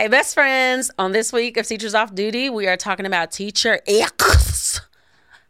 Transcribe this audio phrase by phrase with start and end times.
[0.00, 0.90] Hey, best friends.
[0.98, 4.80] On this week of Teachers Off Duty, we are talking about teacher icks.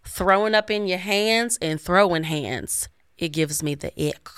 [0.02, 2.88] Throwing up in your hands and throwing hands.
[3.16, 4.28] It gives me the ick.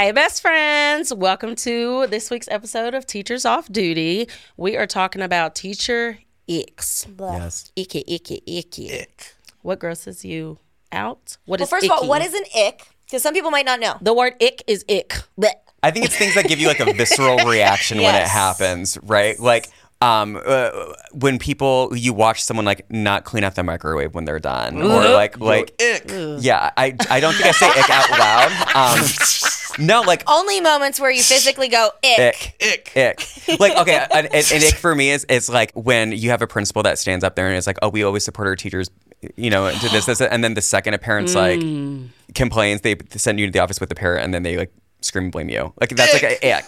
[0.00, 1.12] Hey, best friends.
[1.12, 4.28] Welcome to this week's episode of Teachers Off Duty.
[4.56, 7.06] We are talking about teacher icks.
[7.18, 7.70] Yes.
[7.76, 8.98] Icky, icky, icky.
[8.98, 9.34] Ick.
[9.60, 10.58] What grosses you
[10.90, 11.36] out?
[11.44, 12.88] What Well, is first of all, what is an ick?
[13.04, 13.98] Because some people might not know.
[14.00, 15.16] The word ick is ick.
[15.38, 15.50] Blech.
[15.82, 19.38] I think it's things that give you like a visceral reaction when it happens, right?
[19.38, 19.68] Like
[20.00, 20.70] um, uh,
[21.12, 25.10] when people you watch someone like not clean out the microwave when they're done, or
[25.10, 26.10] like like ick.
[26.42, 28.98] yeah, I I don't think I say ick out loud.
[28.98, 29.04] Um,
[29.78, 32.18] no, like Only moments where you physically go ick.
[32.18, 33.60] ick, ick, ick.
[33.60, 36.46] Like okay, an, an, an ick for me is is like when you have a
[36.46, 38.90] principal that stands up there and is like, oh, we always support our teachers,
[39.36, 42.08] you know, to this, this, and then the second a parent's like mm.
[42.34, 45.24] complains, they send you to the office with the parent, and then they like scream
[45.24, 45.72] and blame you.
[45.80, 46.64] Like that's like a ick.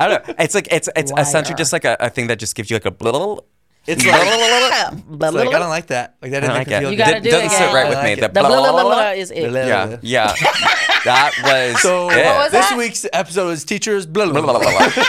[0.00, 0.34] I don't know.
[0.38, 2.86] It's like it's it's essentially just like a, a thing that just gives you like
[2.86, 3.46] a little.
[3.86, 6.14] It's like, it's Blah, like, blah, I don't like that.
[6.22, 7.04] Like that didn't I make like me feel You good.
[7.04, 7.74] gotta It do doesn't it sit again.
[7.74, 8.12] right I with like me.
[8.12, 8.20] it.
[8.20, 9.10] The The blah, blah, blah, blah blah.
[9.10, 9.52] is it.
[9.52, 10.34] Yeah, yeah.
[11.04, 11.32] That
[11.74, 12.24] was So it.
[12.24, 12.78] What was this that?
[12.78, 14.06] week's episode is teachers.
[14.06, 15.04] Blah, blah, Blah, blah, blah.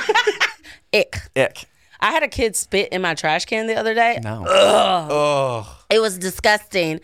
[0.92, 1.18] Ick.
[1.36, 1.66] Ick.
[2.00, 4.20] I had a kid spit in my trash can the other day.
[4.24, 4.44] No.
[4.48, 7.00] Oh, It was disgusting.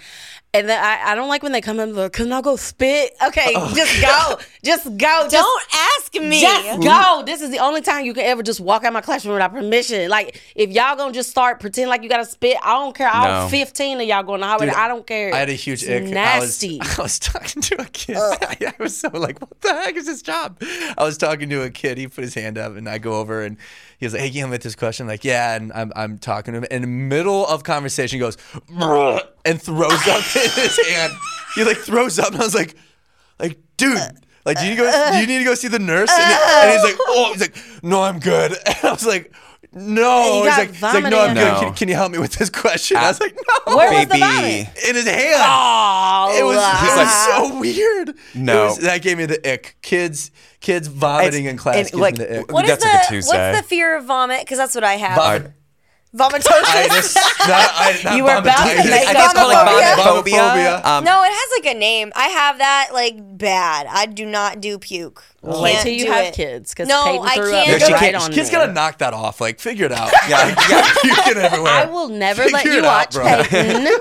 [0.52, 3.16] And then I, I don't like when they come in, like, can I go spit?
[3.24, 4.40] Okay, oh, just go.
[4.64, 5.28] Just go.
[5.30, 6.42] Just, Don't ask me.
[6.42, 6.82] Just mm-hmm.
[6.82, 7.24] go.
[7.24, 10.10] This is the only time you can ever just walk out my classroom without permission.
[10.10, 13.10] Like, if y'all gonna just start pretend like you gotta spit, I don't care.
[13.10, 13.48] All No.
[13.48, 14.70] 15 of y'all going to highway.
[14.70, 15.34] I don't care.
[15.34, 16.14] I had a huge It's ick.
[16.14, 16.82] Nasty.
[16.82, 18.18] I was, I was talking to a kid.
[18.18, 20.58] I was so like, what the heck is this job?
[20.98, 22.00] I was talking to a kid.
[22.00, 23.58] He put his hand up, and I go over, and
[24.00, 25.04] he was like, hey, can you help me with this question?
[25.06, 25.56] I'm like, yeah.
[25.56, 26.68] And I'm, I'm talking to him.
[26.72, 28.38] In the middle of conversation, he goes,
[29.46, 31.14] and throws up in his hand.
[31.56, 32.76] He like throws up, and I was like,
[33.40, 33.98] like, dude.
[34.46, 35.10] Like, do you need to go?
[35.12, 36.10] Do you need to go see the nurse?
[36.10, 39.34] And, and he's like, "Oh, he's like, no, I'm good." And I was like,
[39.74, 41.54] "No." He He's got like, he's like, "No, I'm vomited.
[41.54, 41.60] good.
[41.66, 43.36] Can, can you help me with this question?" I was like,
[43.68, 44.22] "No." Where was the Baby.
[44.22, 44.68] vomit?
[44.88, 45.36] in his hand.
[45.46, 48.16] Oh, It was, He's it like, was so weird.
[48.34, 48.64] No.
[48.64, 49.76] It was- that gave me the ick.
[49.82, 52.52] Kids, kids vomiting It's- in class and, gives like, me the ick.
[52.52, 53.52] What is That's like a the Tuesday.
[53.52, 54.40] what's the fear of vomit?
[54.40, 55.16] Because that's what I have.
[55.18, 55.52] Vomit-
[56.16, 56.64] Vomitosis.
[56.66, 57.16] Itis.
[57.16, 58.82] Not, I, not You were about to make I
[59.14, 60.34] think it's called like Vomophobia?
[60.34, 60.86] vomophobia.
[60.86, 62.12] Um, no, it has like a name.
[62.16, 63.86] I have that like bad.
[63.88, 65.24] I do not do puke.
[65.42, 66.34] Wait Can't till you have it.
[66.34, 67.70] kids, because No, Peyton I threw can't.
[67.74, 68.60] up Yeah, she right can't- on kids there.
[68.60, 69.40] gotta knock that off.
[69.40, 70.12] Like, figure it out.
[70.28, 70.92] Yeah, yeah.
[71.02, 71.72] Puking everywhere.
[71.72, 73.44] I will never let you it out, watch bro.
[73.44, 73.88] Peyton.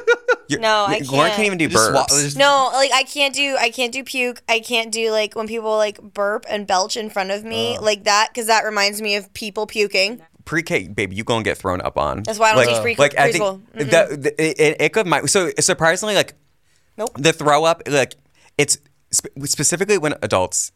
[0.51, 1.41] No, I can't can't.
[1.41, 1.95] even do Just burps.
[1.95, 4.41] wa- just- No, like I can't do I can't do puke.
[4.49, 8.05] I can't do like when people like burp and belch in front of me like
[8.05, 10.23] that because that reminds me of people puking.
[10.49, 12.23] pre-K, baby, you gonna get thrown up on.
[12.23, 13.61] That's why I don't teach pre- Like I think preschool.
[13.75, 16.33] the it, it could my so surprisingly like
[16.97, 17.11] Nope.
[17.19, 18.15] the throw up like
[18.57, 18.79] it's
[19.13, 20.73] sp- specifically when adults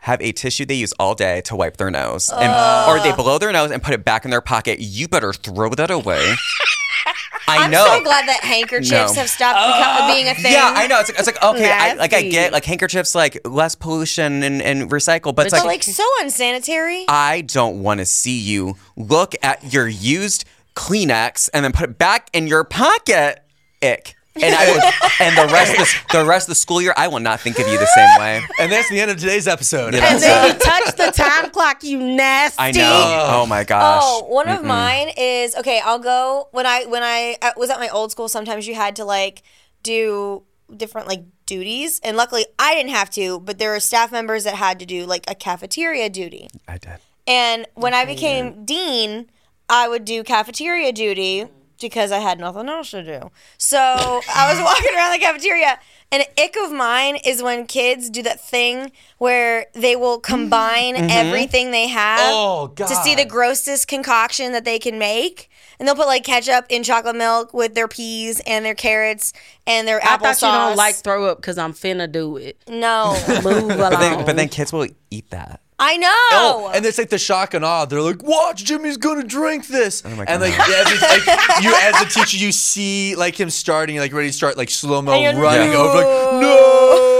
[0.00, 3.38] have a tissue they use all day to wipe their nose and or they blow
[3.38, 4.78] their nose and put it back in their pocket.
[4.80, 6.34] You better throw that away.
[7.48, 7.64] I know.
[7.64, 7.86] I'm know.
[7.86, 9.20] so glad that handkerchiefs No.
[9.20, 10.32] have stopped become, being oh.
[10.32, 10.52] a thing.
[10.52, 11.00] Yeah, I know.
[11.00, 12.30] It's, it's like okay, I, like I Nasty.
[12.30, 15.94] get like handkerchiefs, like less pollution and, and recycle, but it's But But like like
[15.94, 17.06] so unsanitary.
[17.08, 20.44] I don't want to see you look at your used
[20.76, 23.42] Kleenex and then put it back in your pocket.
[23.82, 24.14] Ick.
[24.42, 24.82] And I would,
[25.20, 27.58] and the rest of the, the rest of the school year, I will not think
[27.58, 28.40] of you the same way.
[28.58, 29.94] and that's the end of today's episode.
[29.94, 30.12] Yeah.
[30.12, 32.56] and then you touch the time clock, you nasty.
[32.58, 33.26] I know.
[33.30, 34.02] Oh my gosh.
[34.04, 35.80] Oh, one of mine is okay.
[35.84, 38.28] I'll go when I when I uh, was at my old school.
[38.28, 39.42] Sometimes you had to like
[39.82, 40.42] do
[40.74, 43.40] different like duties, and luckily I didn't have to.
[43.40, 46.48] But there were staff members that had to do like a cafeteria duty.
[46.66, 46.98] I did.
[47.26, 49.30] And when I became dean,
[49.68, 51.46] I would do cafeteria duty
[51.80, 53.30] because I had nothing else to do.
[53.56, 55.78] So I was walking around the cafeteria.
[56.10, 60.94] And an ick of mine is when kids do that thing where they will combine
[60.94, 61.10] mm-hmm.
[61.10, 65.50] everything they have Oh, to see the grossest concoction that they can make.
[65.78, 69.34] And they'll put like ketchup in chocolate milk with their peas and their carrots
[69.66, 70.40] and their I applesauce.
[70.40, 72.56] thought you don't like throw up because I'm finna do it.
[72.66, 73.14] No.
[73.28, 73.76] Move along.
[73.76, 75.60] But then, but then kids will eat that.
[75.80, 76.08] I know.
[76.10, 77.84] Oh, and it's like the shock and awe.
[77.84, 80.70] They're like, "Watch, Jimmy's gonna drink this." Oh and like, God.
[80.70, 81.26] as, like,
[81.62, 85.00] you as a teacher, you see like him starting, like ready to start, like slow
[85.02, 87.14] mo And running like, over, like, no.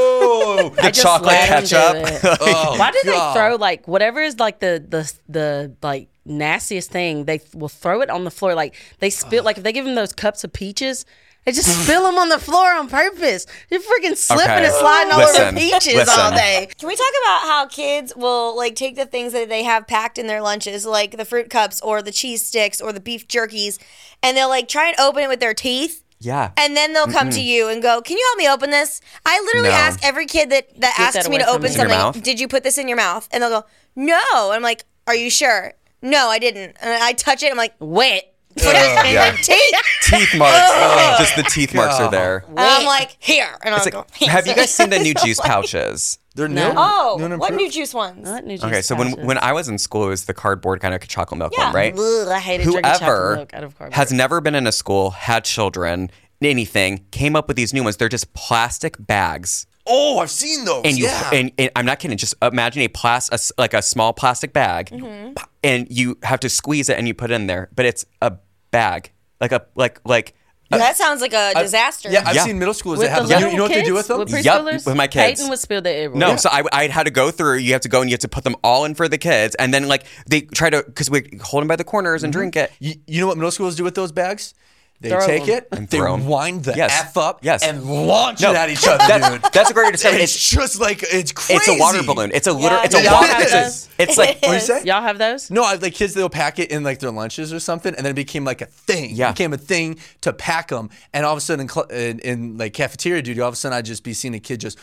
[0.75, 1.95] The I just chocolate him ketchup.
[1.97, 2.21] it.
[2.41, 7.27] Oh, Why do they throw like whatever is like the the the like nastiest thing?
[7.27, 8.55] They will throw it on the floor.
[8.55, 9.45] Like they spill.
[9.45, 11.05] Like if they give him those cups of peaches.
[11.45, 13.47] They just spill them on the floor on purpose.
[13.71, 14.65] You're freaking slipping Okay.
[14.67, 16.69] and sliding all Listen, over peaches all day.
[16.79, 20.19] Can we talk about how kids will like take the things that they have packed
[20.19, 23.79] in their lunches, like the fruit cups or the cheese sticks or the beef jerkies,
[24.23, 26.05] and they'll like try and open it with their teeth?
[26.21, 26.51] Yeah.
[26.57, 29.41] And then they'll come to you and go, "Can you help me open this?" I
[29.41, 29.75] literally No.
[29.77, 31.69] ask every kid that that Get asks that me to open me.
[31.71, 35.15] Something, "Did you put this in your mouth?" And they'll go, "No." I'm like, "Are
[35.15, 36.77] you sure?" No, I didn't.
[36.81, 37.51] And I touch it.
[37.51, 38.35] I'm like, Wet.
[38.59, 39.27] "Put it in Yeah.
[39.29, 39.75] your teeth."
[40.05, 41.19] teeth marks.
[41.19, 42.45] Just the teeth marks are there.
[42.49, 43.99] And I'm like, "Here." And I'll It's go.
[44.21, 46.19] like, have you guys seen the new juice pouches?
[46.35, 46.69] They're No.
[46.69, 46.75] new.
[46.79, 48.29] Oh, New and what new juice ones?
[48.29, 49.27] What new Okay, juice so when pouches?
[49.27, 51.65] when I was in school, it was the cardboard kind of chocolate milk Yeah.
[51.67, 51.95] one, right?
[51.99, 53.95] Ugh, I hated drinking chocolate Whoever milk out of cardboard.
[53.97, 56.11] has never been in a school, had children,
[56.41, 57.97] anything, came up with these new ones.
[57.97, 59.67] They're just plastic bags.
[59.91, 60.83] Oh, I've seen those.
[60.85, 61.31] and you yeah.
[61.33, 62.17] and, and I'm not kidding.
[62.19, 65.33] Just imagine a plas a s like a small plastic bag, Mm-hmm.
[65.65, 67.69] and you have to squeeze it and you put it in there.
[67.75, 68.33] But it's a
[68.71, 70.35] bag, like a like like.
[70.71, 72.11] that sounds like a disaster.
[72.11, 72.45] yeah, I've Yeah.
[72.45, 73.29] seen middle schoolers with that have.
[73.29, 74.09] the You, little you know what they do with kids?
[74.09, 74.19] them?
[74.37, 74.87] With Yup, preschoolers?
[74.87, 75.39] with my kids.
[75.41, 76.29] Peyton would spill that everywhere.
[76.31, 77.57] No, so I, I had to go through.
[77.59, 79.55] You have to go and you have to put them all in for the kids,
[79.55, 82.25] and then like they try to because we hold them by the corners Mm-hmm.
[82.27, 82.73] and drink it.
[82.81, 84.53] You, you know what middle schoolers do with those bags?
[85.01, 85.57] They Throw take them.
[85.59, 86.27] it, And they throw 'em.
[86.27, 86.91] wind the Yes.
[86.93, 87.63] f up, Yes.
[87.63, 89.53] and launch No, it at each other, that's, dude.
[89.53, 90.23] that's a great discovery.
[90.23, 91.55] it's It's just like it's crazy.
[91.55, 92.33] it's a water balloon.
[92.35, 92.81] It's a literal.
[92.81, 93.29] Yeah, it's a water.
[93.39, 93.89] It's, those?
[93.99, 94.83] a, it's like What do you say?
[94.85, 95.53] Y'all have those?
[95.53, 98.11] No, I, like kids, they'll pack it in like their lunches or something, and then
[98.11, 99.11] it became like a thing.
[99.15, 99.29] Yeah.
[99.29, 102.19] it became a thing to pack them, and all of a sudden in, cl- in,
[102.19, 104.79] in like cafeteria duty, all of a sudden I'd just be seeing a kid just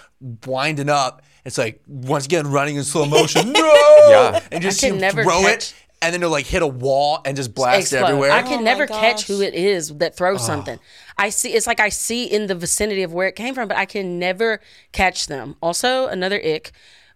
[0.45, 1.23] winding up.
[1.43, 3.51] It's like once again running in slow motion.
[3.51, 4.39] no, Yeah.
[4.51, 5.73] and just I see never throw catch- it,
[6.05, 8.05] and then it'll like hit a wall and just blast explode.
[8.07, 8.31] everywhere.
[8.31, 9.27] I can Oh never my catch gosh.
[9.27, 10.79] who it is that throws something.
[11.17, 13.77] I see it's like I see in the vicinity of where it came from, but
[13.77, 14.61] I can never
[14.91, 15.55] catch them.
[15.61, 16.71] Also, another ick,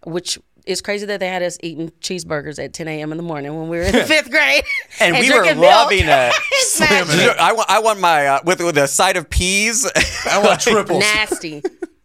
[0.05, 3.11] which is crazy that they had us eating cheeseburgers at 10 a.m.
[3.11, 4.63] in the morning when we were in the fifth grade,
[4.99, 5.73] and, we were drinking milk.
[5.73, 6.33] loving it.
[6.61, 7.37] Smashing it.
[7.37, 9.89] I want I want my uh, with with a side of peas.
[10.29, 10.99] I want triples.
[10.99, 11.63] nasty.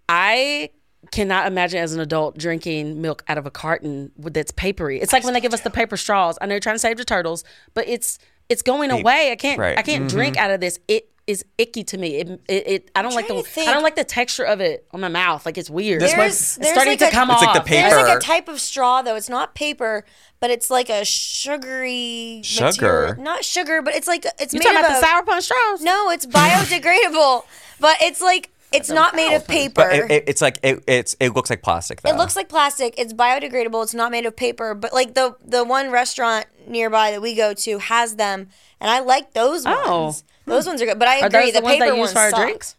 [0.08, 0.70] I
[1.14, 5.00] cannot imagine as an adult drinking milk out of a carton with- that's papery.
[5.00, 6.37] It's like when they give us the paper straws.
[6.40, 8.19] I know you're trying to save the turtles, but it's
[8.49, 9.31] it's going away.
[9.31, 9.78] I can't right.
[9.78, 10.16] I can't mm-hmm.
[10.16, 10.78] drink out of this.
[10.88, 12.16] It is icky to me.
[12.16, 13.69] It, it, it I don't like the think.
[13.69, 15.46] I don't like the texture of it on my mouth.
[15.46, 16.02] Like it's weird.
[16.02, 17.55] This might- There's, it's there's starting like to a, come It's off.
[17.55, 17.90] like the paper.
[17.90, 19.17] There's like a type of straw though.
[19.17, 20.05] It's not paper,
[20.40, 22.67] but it's like a sugary Sugar.
[22.67, 23.14] material.
[23.22, 25.81] Not sugar, but it's like it's You made talking of about the sour punch straws?
[25.81, 27.44] No, it's biodegradable,
[27.81, 29.75] but it's like it's not made of paper.
[29.76, 32.11] but it, it, it's like it, it's it looks like plastic though.
[32.11, 32.94] It looks like plastic.
[32.99, 33.82] It's biodegradable.
[33.82, 34.75] It's not made of paper.
[34.75, 38.49] But like the the one restaurant nearby that we go to has them,
[38.81, 40.03] and I like those Oh.
[40.05, 40.25] ones.
[40.44, 40.50] Hmm.
[40.50, 40.99] Those ones are good.
[40.99, 41.41] But I Are agree.
[41.50, 42.41] those the, the, ones paper that you use for our suck.
[42.41, 42.76] drinks?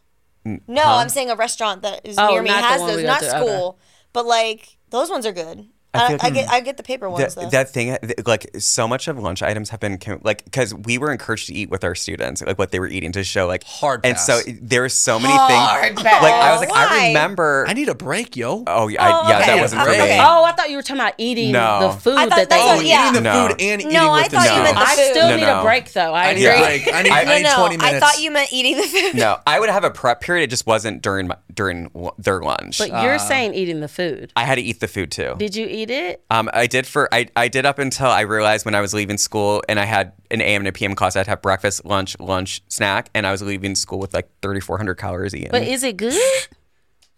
[0.68, 3.02] No, I'm saying a restaurant that is Oh, near me not has those.
[3.02, 3.28] Not to.
[3.28, 3.38] Okay.
[3.44, 3.78] school,
[4.12, 5.66] but like those ones are good.
[6.00, 7.50] I I, feel- I get I get the paper ones that, though.
[7.50, 7.96] that thing
[8.26, 11.70] like so much of lunch items have been like because we were encouraged to eat
[11.70, 14.84] with our students like what they were eating to show like Hard and so there
[14.84, 16.22] are so many Hard things pass.
[16.22, 18.64] like i was like i remember I need a break, yo.
[18.66, 19.46] oh yeah, I, yeah okay.
[19.46, 20.16] that wasn't for Okay.
[20.18, 21.92] me Oh, I thought you were talking about eating No.
[21.92, 22.88] the food I thought that they that's what- eat.
[22.88, 23.10] yeah.
[23.10, 23.48] Eating the No.
[23.48, 24.62] food and eating No, I with the thought you No.
[24.62, 26.14] meant the I still No, need a break though.
[26.14, 26.58] I I need agree.
[26.62, 26.94] a break.
[26.94, 29.14] I need, I- I, no, need no, 20 I thought you meant eating the food.
[29.14, 32.88] no i would have a prep period it just wasn't during during their lunch But
[32.90, 33.18] you're uh.
[33.18, 34.32] saying eating the food.
[34.36, 36.24] i had to eat the food too Did you eat it?
[36.30, 39.18] Um, I did for I, I did up until I realized when I was leaving
[39.18, 42.62] school and I had an AM and a PM class, I'd have breakfast, lunch, lunch,
[42.68, 45.50] snack, and I was leaving school with like 3,400 calories eaten.
[45.50, 46.48] But is it good?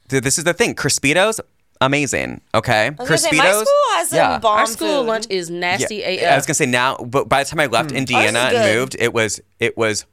[0.09, 0.75] Dude, this is the thing.
[0.75, 1.41] Crispitos,
[1.81, 2.41] amazing.
[2.55, 4.39] Okay, I was gonna say, my school has some yeah.
[4.39, 5.07] bomb Our school food.
[5.07, 7.93] lunch is nasty Yeah, I was gonna say now, but by the time I left
[7.93, 8.77] Indiana and good.
[8.77, 10.07] moved, it was it was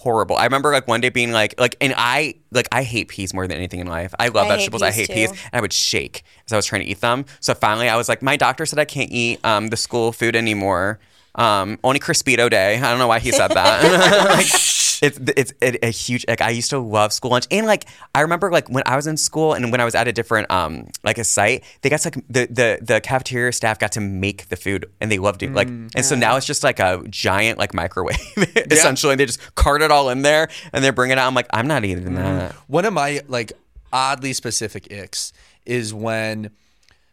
[0.00, 0.36] horrible.
[0.36, 3.46] I remember like one day being like like and I like I hate peas more
[3.46, 4.14] than anything in life.
[4.18, 4.82] I love I hate vegetables.
[4.82, 7.26] I peas, hate peas, and I would shake as I was trying to eat them.
[7.40, 10.36] So finally, I was like, my doctor said I can't eat um, the school food
[10.36, 10.98] anymore.
[11.34, 12.76] Um, only Crispito day.
[12.76, 14.26] I don't know why he said that.
[14.30, 14.46] Like,
[15.02, 17.46] it's it's a, a huge like I used to love school lunch.
[17.50, 20.08] And like I remember like when I was in school and when I was at
[20.08, 23.78] a different um like a site they got to, like the the the cafeteria staff
[23.78, 25.52] got to make the food and they loved it.
[25.52, 28.18] Like and so now it's just like a giant like microwave
[28.70, 29.12] essentially.
[29.12, 31.26] And they just cart it all in there and they bring it out.
[31.26, 32.52] I'm like I'm not eating that.
[32.66, 33.52] One of my like
[33.92, 35.32] oddly specific icks
[35.66, 36.50] is when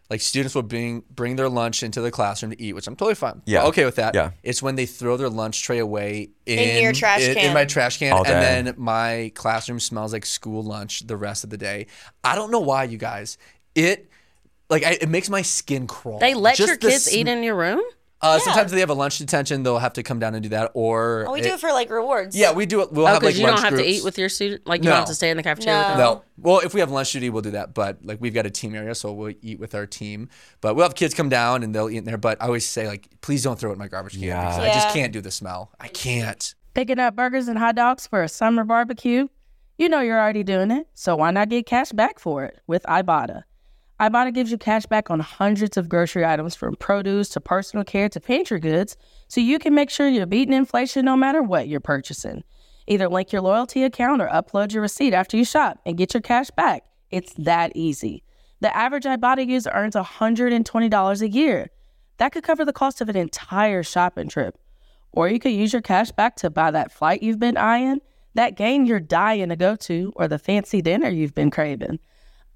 [0.10, 3.16] like students will bring bring their lunch into the classroom to eat, which I'm totally
[3.16, 3.42] fine.
[3.46, 3.66] Yeah.
[3.66, 4.16] okay with that.
[4.16, 4.32] Yeah.
[4.44, 7.98] it's when they throw their lunch tray away in, your trash in, in my trash
[7.98, 8.32] can, All day.
[8.34, 11.88] and then my classroom smells like school lunch the rest of the day.
[12.24, 13.38] I don't know why, you guys.
[13.76, 14.10] It
[14.70, 16.20] like I, it makes my skin crawl.
[16.20, 17.82] They let Just your kids sm- eat in your room?
[18.20, 19.62] Uh, Sometimes they have a lunch detention.
[19.62, 21.90] They'll have to come down and do that, or Oh, we do it for like
[21.92, 22.36] rewards.
[22.36, 22.92] yeah, we do it.
[22.92, 24.66] We'll Oh, have because like you don't lunch have to eat with your student.
[24.66, 25.94] Like you don't have to stay in the cafeteria with No.
[25.94, 26.00] them.
[26.00, 26.24] No.
[26.40, 27.76] Well, if we have lunch duty, we'll do that.
[27.76, 30.30] But like we've got a team area, so we'll eat with our team.
[30.62, 32.18] But we'll have kids come down and they'll eat in there.
[32.18, 34.24] But I always say like, please don't throw it in my garbage can.
[34.24, 34.44] Yeah.
[34.50, 35.72] because I just can't do the smell.
[35.80, 36.56] I can't.
[36.74, 39.28] Picking up burgers and hot dogs for a summer barbecue?
[39.78, 42.82] You know you're already doing it, so why not get cash back for it with
[42.90, 43.44] Ibotta?
[44.00, 48.08] Ibotta gives you cash back on hundreds of grocery items from produce to personal care
[48.10, 48.96] to pantry goods,
[49.28, 52.44] so you can make sure you're beating inflation no matter what you're purchasing.
[52.86, 56.22] Either link your loyalty account or upload your receipt after you shop and get your
[56.22, 56.84] cash back.
[57.10, 58.24] It's that easy.
[58.60, 61.70] The average Ibotta user earns $120 a year.
[62.18, 64.60] That could cover the cost of an entire shopping trip.
[65.12, 68.02] Or you could use your cash back to buy that flight you've been eyeing,
[68.36, 71.98] that game you're dying to go to, or the fancy dinner you've been craving.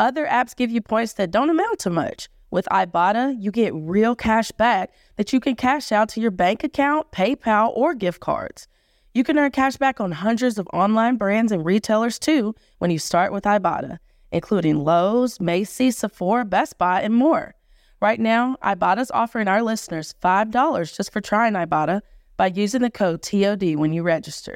[0.02, 2.28] Other apps give you points that don't amount to much.
[2.50, 6.64] With Ibotta, you get real cash back that you can cash out to your bank
[6.64, 8.68] account, PayPal, or gift cards.
[9.14, 12.98] You can earn cash back on hundreds of online brands and retailers too when you
[12.98, 14.00] start with Ibotta,
[14.32, 17.54] including Lowe's, Macy's, Sephora, Best Buy, and more.
[18.02, 22.02] Right now, Ibotta's offering our listeners $5 just for trying Ibotta
[22.38, 24.56] by using the code TOD when you register.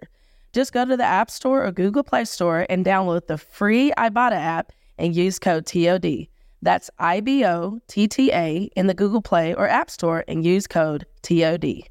[0.53, 4.37] Just go to the App Store or Google Play Store and download the free Ibotta
[4.37, 6.27] app and use code TOD.
[6.61, 10.43] That's I B O T T A in the Google Play or App Store and
[10.43, 11.83] use code TOD.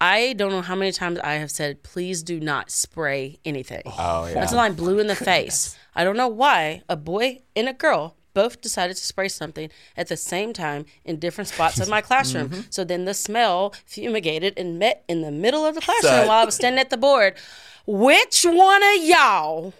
[0.00, 3.82] I don't know how many times I have said, please do not spray anything.
[3.86, 4.42] Oh yeah.
[4.42, 5.76] Until I'm blue in the face.
[5.94, 10.08] I don't know why a boy and a girl both decided to spray something at
[10.08, 12.48] the same time in different spots of my classroom.
[12.48, 12.60] Mm-hmm.
[12.70, 16.44] So then the smell fumigated and met in the middle of the classroom while I
[16.44, 17.34] was standing at the board.
[17.86, 19.74] Which one of y'all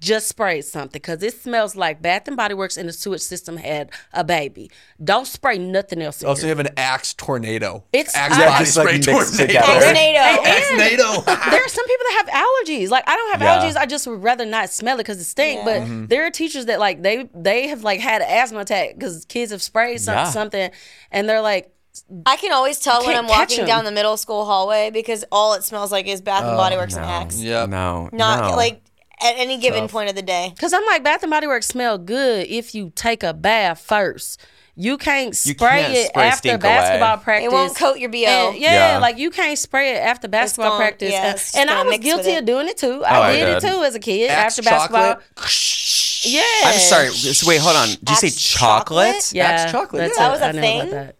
[0.00, 0.92] just sprayed something?
[1.00, 4.70] Because it smells like Bath and Body Works and the sewage system had a baby.
[5.02, 6.22] Don't spray nothing else.
[6.22, 6.54] In Also, here.
[6.54, 7.84] you have an Axe tornado.
[7.92, 9.60] It's- Axe Yeah, body just, like, spray tornado.
[9.60, 10.18] Tornado.
[10.18, 11.20] Axe tornado.
[11.50, 12.88] there are some people that have allergies.
[12.90, 13.58] Like I don't have Yeah.
[13.70, 13.76] allergies.
[13.76, 15.64] I just would rather not smell it because it stink.
[15.64, 16.06] But Mm-hmm.
[16.06, 19.52] there are teachers that like they they have like had an asthma attack because kids
[19.52, 20.30] have sprayed some, Yeah.
[20.30, 20.70] something,
[21.10, 21.72] and they're like,
[22.26, 23.66] I can always tell when I'm walking walking 'em.
[23.66, 26.94] down the middle school hallway because all it smells like is Bath and Body Works
[26.94, 27.38] and Axe.
[27.40, 27.68] Yep.
[27.70, 28.08] No.
[28.12, 28.56] Not no.
[28.56, 28.82] like
[29.22, 29.92] at any given Tough.
[29.92, 30.52] point of the day.
[30.54, 34.40] because I'm like Bath and Body Works smell good if you take a bath first.
[34.80, 37.22] You can't You spray can't it spray after basketball away.
[37.24, 37.46] practice.
[37.46, 38.18] It won't coat your BO.
[38.18, 38.98] And, yeah, Yeah.
[39.00, 41.10] like you can't spray it after basketball gonna- practice.
[41.10, 43.00] yeah, And- I was guilty of doing it too.
[43.02, 45.14] Oh, I I did it too as a kid Axe after basketball.
[45.14, 46.24] chocolate.
[46.24, 46.42] Yeah.
[46.64, 47.08] I'm sorry.
[47.10, 47.88] So wait, hold on.
[47.88, 49.06] Did you say chocolate?
[49.14, 49.32] chocolate?
[49.32, 50.26] Yeah, Axe chocolate, that's yeah.
[50.26, 50.28] it.
[50.28, 51.12] That was a I know thing?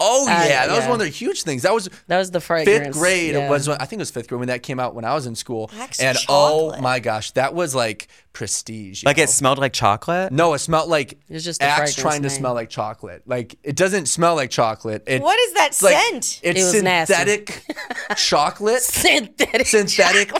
[0.00, 0.26] About that.
[0.26, 1.62] Oh Uh, yeah, that was one of the huge things.
[1.62, 2.86] That was That was the fragrance.
[2.88, 3.48] fifth grade yeah.
[3.48, 5.26] was when I think it was fifth grade when that came out when I was
[5.26, 5.70] in school.
[5.78, 9.04] Axe and oh my gosh, that was like prestige.
[9.04, 9.22] Like know?
[9.24, 10.32] it smelled like chocolate.
[10.32, 13.22] no, it smelled like It's just the Axe fragrance trying to smell like chocolate.
[13.26, 15.04] Like it doesn't smell like chocolate.
[15.06, 16.40] It, What is that it's like, scent?
[16.42, 17.14] It's It was nasty.
[17.14, 17.64] synthetic
[18.16, 18.82] chocolate.
[18.82, 19.66] synthetic.
[19.66, 20.32] synthetic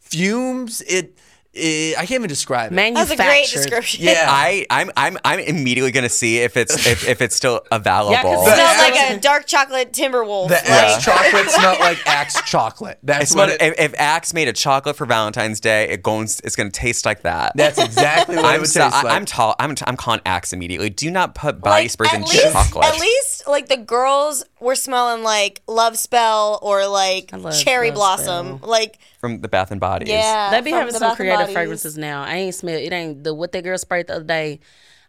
[0.00, 0.80] fumes.
[0.82, 1.18] It, it.
[1.52, 2.94] Eh, I can't even describe it.
[2.94, 4.04] That's a great description.
[4.04, 4.24] Yeah.
[4.28, 8.10] I, I'm, I'm, I'm immediately gonna see if it's, if, if it's still available.
[8.20, 10.48] Yeah, 'cause It smells like a dark chocolate Timberwolf.
[10.48, 12.98] The like, Axe chocolate smelled like Axe chocolate.
[13.02, 16.40] That's smelled, what it, if, if Axe made a chocolate for Valentine's Day, it goes,
[16.44, 17.52] it's gonna taste like that.
[17.56, 19.12] That's exactly what it I'm would so, taste I, like.
[19.12, 19.56] I'm tall.
[19.58, 20.90] I'm, I'm calling Axe immediately.
[20.90, 22.84] Do not put body like, sprays in least, chocolate.
[22.84, 27.88] At least, like the girls were smelling like Love Spell or like I love Cherry
[27.88, 28.58] Love Blossom.
[28.58, 28.68] Spell.
[28.70, 30.08] Like, from the Bath and Bodies.
[30.08, 30.50] yeah.
[30.50, 31.54] They be from having the some Bath and creative Bodies.
[31.54, 32.22] fragrances now.
[32.22, 32.92] I ain't smell it.
[32.92, 34.60] Ain't the what that girl sprayed the other day.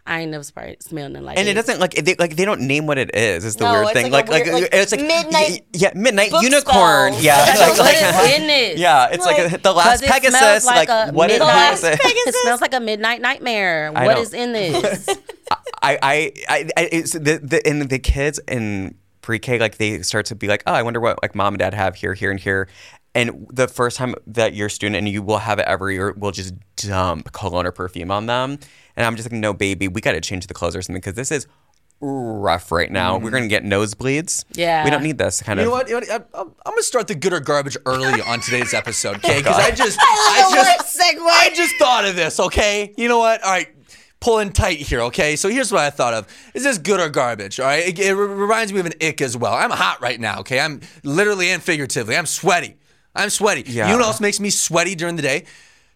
[0.06, 2.62] I ain't never sprayed smelled nothing like And it doesn't like they like they don't
[2.62, 3.46] name what it is.
[3.46, 4.12] Is the No, weird it's thing.
[4.12, 7.14] like Like a like, like, it's like midnight y- Yeah, midnight book unicorn.
[7.14, 7.24] spell.
[7.24, 8.78] Yeah, That's like, like it's in it.
[8.78, 10.66] yeah, it's like, Like- the last it Pegasus.
[10.66, 12.00] like Like, a what is midnight- it?
[12.28, 13.92] It smells like a midnight nightmare.
[13.96, 14.22] I What know.
[14.22, 15.08] is in this?
[15.84, 20.26] I, I, I, I it's the, the, and the kids in pre-K, like they start
[20.28, 22.40] to be like, oh, I wonder what like mom and dad have here, here, and
[22.40, 22.68] here.
[23.14, 26.14] And the first time that you're a student and you will have it every year,
[26.18, 28.58] will just dump cologne or perfume on them.
[28.96, 31.16] And I'm just like, no, baby, we got to change the clothes or something because
[31.16, 31.48] this is
[32.02, 33.14] rough right now.
[33.14, 33.36] We're mm-hmm.
[33.36, 34.46] gonna get nosebleeds.
[34.54, 34.84] Yeah.
[34.84, 35.68] we don't need this kind You of.
[35.68, 35.88] know what?
[35.88, 36.12] You know what?
[36.12, 39.36] I'm, I'm I'm gonna start the good or garbage early on today's episode, oh, okay?
[39.36, 41.28] Oh, Because I just, the I just, worst segue.
[41.28, 42.94] I just thought of this, okay?
[42.98, 43.44] You know what?
[43.44, 43.68] All right,
[44.20, 45.36] pulling tight here, okay?
[45.36, 47.60] So here's what I thought of: Is this good or garbage?
[47.60, 49.54] All right, it, it reminds me of an ick as well.
[49.54, 50.60] I'm hot right now, okay?
[50.60, 52.16] I'm literally and figuratively.
[52.18, 52.78] I'm sweaty.
[53.14, 53.64] I'm sweaty.
[53.68, 53.88] Yeah.
[53.88, 55.46] You know what else makes me sweaty during the day?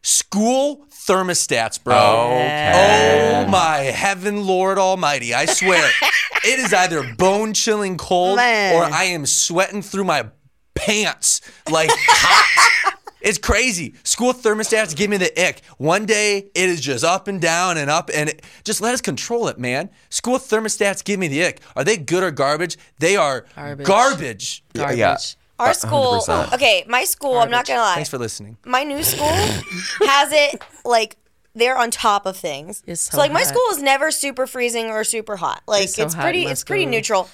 [0.02, 1.96] School thermostats, bro.
[1.96, 3.44] Oh, okay.
[3.46, 5.34] Oh my heaven, Lord Almighty!
[5.34, 5.90] I swear,
[6.44, 8.76] it is either bone chilling cold Man.
[8.76, 10.28] or I am sweating through my
[10.76, 12.92] pants like hot.
[13.26, 13.96] It's crazy.
[14.04, 15.64] School thermostats give me the ick.
[15.80, 19.02] One day it is just up and down and up, and it, just let us
[19.02, 19.90] control it, man.
[20.12, 21.60] School thermostats give me the ick.
[21.76, 22.78] Are they good or garbage?
[23.00, 23.88] They are Garbage.
[23.88, 24.64] garbage.
[24.76, 24.98] Garbage.
[25.00, 25.18] Yeah.
[25.58, 26.54] Our school, 100%.
[26.54, 27.96] okay, my school, I'm not gonna lie.
[27.96, 28.58] Thanks for listening.
[28.66, 31.18] my new school has it like
[31.54, 32.84] they're on top of things.
[32.86, 33.48] It's so like my hot.
[33.48, 35.64] school is never super freezing or super hot.
[35.68, 37.30] Like It's it's, so hot pretty in my it's pretty neutral.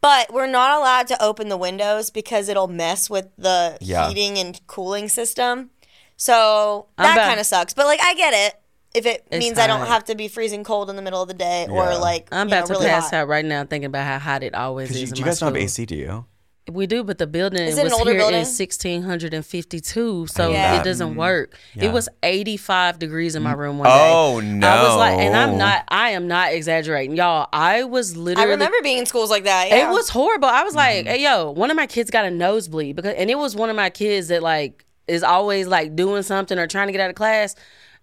[0.00, 4.08] But we're not allowed to open the windows because it'll mess with the Yeah.
[4.08, 5.70] heating and cooling system.
[6.16, 7.74] So I'm that kind of sucks.
[7.74, 8.54] But like I get it
[8.94, 11.26] if it It's means I don't have to be freezing cold in the middle of
[11.26, 13.14] the day or like I'm you know, about to really pass hot.
[13.22, 14.96] out right now thinking about how hot it always is.
[15.00, 15.56] You, in do you my guys don't have.
[15.62, 16.26] AC, do you?
[16.70, 18.40] We do, but the building Is it an was older here building?
[18.40, 20.80] in 1652, so Yeah.
[20.80, 21.56] it doesn't work.
[21.74, 21.84] Yeah.
[21.86, 24.66] It was 85 degrees in my room one Oh, day.
[24.66, 25.36] I was like, and.
[25.36, 27.48] I'm not, I am not exaggerating, y'all.
[27.52, 28.32] I was literally.
[28.36, 28.50] I literally.
[28.66, 29.68] remember being in schools like that.
[29.68, 29.88] Yeah.
[29.90, 30.48] It was horrible.
[30.48, 31.06] I was Mm-hmm.
[31.06, 33.68] like, "Hey, yo!" One of my kids got a nosebleed because, and it was one
[33.70, 37.10] of my kids that like is always like doing something or trying to get out
[37.10, 37.54] of class.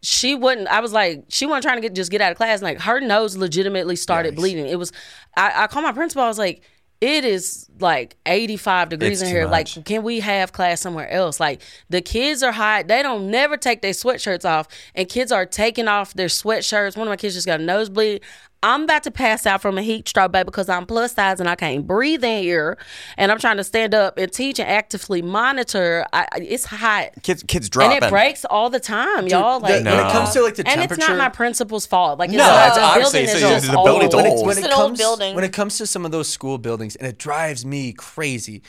[0.04, 0.68] She wouldn't.
[0.68, 2.60] I was like, she wasn't trying to get just get out of class.
[2.60, 4.68] And like her nose legitimately started bleeding.
[4.68, 4.92] It was.
[5.36, 6.24] I, I called my principal.
[6.24, 6.62] I was like,
[7.02, 9.48] "It is like 85 degrees It's in here.
[9.48, 9.76] much.
[9.76, 11.40] Like, can we have class somewhere else?
[11.40, 12.88] Like the kids are hot.
[12.88, 16.96] They don't never take their sweatshirts off, and kids are taking off their sweatshirts.
[16.96, 18.22] One of my kids just got a nosebleed.
[18.64, 21.50] I'm about to pass out from a heat stroke, baby, because I'm plus size and
[21.50, 22.78] I can't breathe in here.
[23.18, 26.06] And I'm trying to stand up and teach and actively monitor.
[26.14, 27.10] I, I- it's hot.
[27.24, 27.98] Kids, kids dropping.
[27.98, 29.60] And it breaks all the time, y'all.
[29.60, 32.20] The- Like, when it comes to like the and temperature, it's not my principal's fault.
[32.20, 34.26] Like, it's No, not, it's the obviously- building is so the building's old.
[34.28, 34.46] old.
[34.48, 35.36] when It's it an old comes building.
[35.36, 38.62] when it comes to some of those school buildings, and it drives me crazy.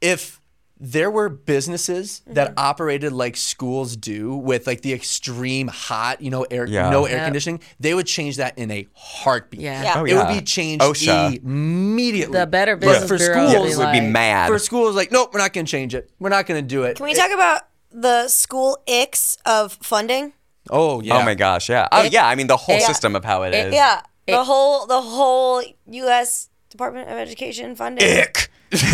[0.00, 0.40] If
[0.80, 2.58] there were businesses that Mm-hmm.
[2.58, 6.90] operated like schools do with like the extreme hot, you know, air Yeah.
[6.90, 7.24] no air Yep.
[7.26, 9.60] conditioning, they would change that in a heartbeat.
[9.60, 9.82] Yeah.
[9.82, 9.94] Yeah.
[10.00, 11.42] Oh, It would be changed OSHA.
[11.44, 12.38] immediately.
[12.38, 14.48] The Better But Business for Bureau schools, would be would be mad.
[14.48, 16.10] for schools, like, nope, we're not going to change it.
[16.18, 16.96] We're not going to do it.
[16.96, 17.62] Can we talk about
[17.92, 20.32] the school icks of funding?
[20.70, 21.18] Oh yeah.
[21.18, 21.88] Oh my gosh, yeah.
[21.92, 23.72] Oh yeah, I mean the whole it- system of how it is.
[23.74, 26.48] Yeah, the whole the whole U.S.
[26.70, 28.18] Department of Education funding.
[28.20, 28.50] Ick.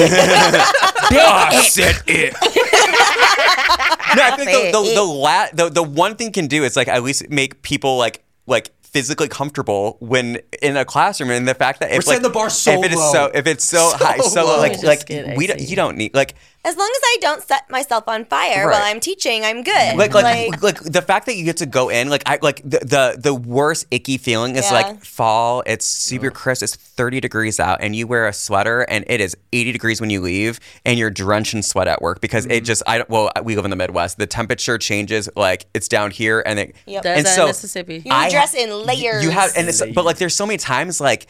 [1.12, 2.32] I ah, said ick.
[4.16, 6.88] no, I think the the the, la- the the one thing can do is like
[6.88, 11.80] at least make people like like physically comfortable when in a classroom and the fact
[11.80, 13.12] that if We're setting like the bar so if it is low.
[13.12, 14.58] so if it's so, So high so low.
[14.58, 15.70] like Just like get we don't, AC.
[15.70, 18.72] you don't need like As long as I don't set myself on fire Right.
[18.74, 19.96] while I'm teaching, I'm good.
[19.96, 22.80] like, like like the fact that you get to go in like I like the
[22.80, 24.74] the, the worst icky feeling is Yeah.
[24.74, 29.04] like fall it's super crisp it's 30 degrees out and you wear a sweater and
[29.08, 32.44] it is 80 degrees when you leave and you're drenched in sweat at work because
[32.44, 32.52] Mm-hmm.
[32.52, 35.88] it just I don't well we live in the Midwest the temperature changes like it's
[35.88, 37.02] down here and it Yep.
[37.04, 38.02] That's and so Mississippi.
[38.04, 39.24] you I- dress in layers.
[39.24, 41.26] you have, and it's, but like, there's so many times, like,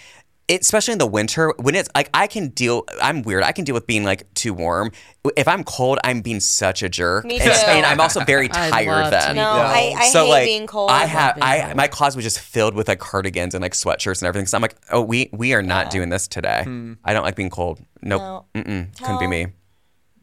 [0.50, 2.84] it, especially in the winter, when it's like, I can deal.
[3.00, 3.44] I'm weird.
[3.44, 4.90] I can deal with being like too warm.
[5.36, 7.24] If I'm cold, I'm being such a jerk.
[7.24, 7.50] Me too.
[7.50, 9.34] and I'm also very tired love to then.
[9.34, 9.64] be no, cold.
[9.64, 10.90] I, I so hate like, being cold.
[10.90, 11.76] I have, I cold.
[11.76, 14.46] my closet was just filled with like cardigans and like sweatshirts and everything.
[14.46, 16.62] So I'm like, oh, we we are not doing this today.
[16.64, 16.94] Hmm.
[17.04, 17.80] I don't like being cold.
[18.02, 18.20] Nope.
[18.20, 18.46] No.
[18.60, 18.98] Mm-mm.
[18.98, 19.46] Couldn't be me.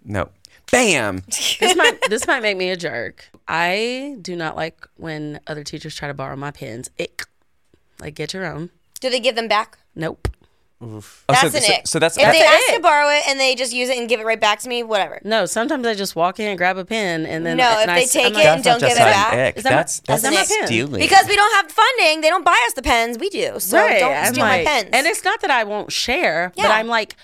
[0.03, 0.33] Nope.
[0.71, 1.19] Bam.
[1.27, 3.29] this might this might make me a jerk.
[3.47, 6.89] I do not like when other teachers try to borrow my pens.
[6.99, 7.23] Ick.
[8.01, 8.71] Like get your own.
[8.99, 9.77] Do they give them back?
[9.97, 10.27] Nope.
[10.79, 11.87] Oh, That's so, an so, ick.
[11.87, 14.07] so that's if that's they ask to borrow it and they just use it and
[14.07, 15.19] give it right back to me, whatever.
[15.23, 17.97] No, sometimes I just walk in, and grab a pen, and then No, and if
[17.97, 19.33] I they take I'm it like, and don't give it back.
[19.33, 19.57] ick.
[19.57, 20.67] Is that my- that's that's that my pen?
[20.67, 21.01] stealing.
[21.01, 23.17] Because we don't have funding, they don't buy us the pens.
[23.17, 23.59] We do.
[23.59, 23.99] So right.
[23.99, 24.89] don't I'm steal like- my pens.
[24.93, 27.15] And it's not that I won't share, but I'm like,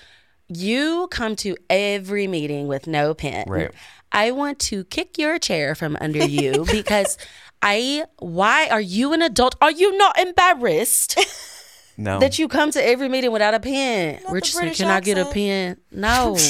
[0.47, 3.45] you come to every meeting with no pen.
[3.47, 3.69] Right.
[4.11, 7.19] I want to kick your chair from under you because
[7.61, 8.05] I.
[8.17, 9.53] Why are you an adult?
[9.61, 11.19] Are you not embarrassed?
[11.97, 12.19] no.
[12.19, 14.19] that you come to every meeting without a pen.
[14.25, 15.77] the Richardson, can I get a pen?
[15.91, 16.37] No.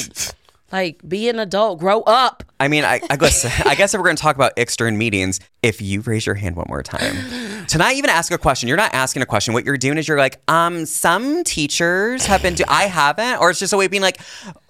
[0.74, 1.78] like, be an adult.
[1.78, 2.42] Grow up.
[2.60, 4.96] I mean, I, I guess I guess if we're going to talk about icks during
[4.98, 8.68] meetings, if you raise your hand one more time, to not even ask a question,
[8.68, 9.54] you're not asking a question.
[9.54, 13.50] What you're doing is you're like, um, some teachers have been, do I haven't, or
[13.50, 14.20] it's just a way of being like,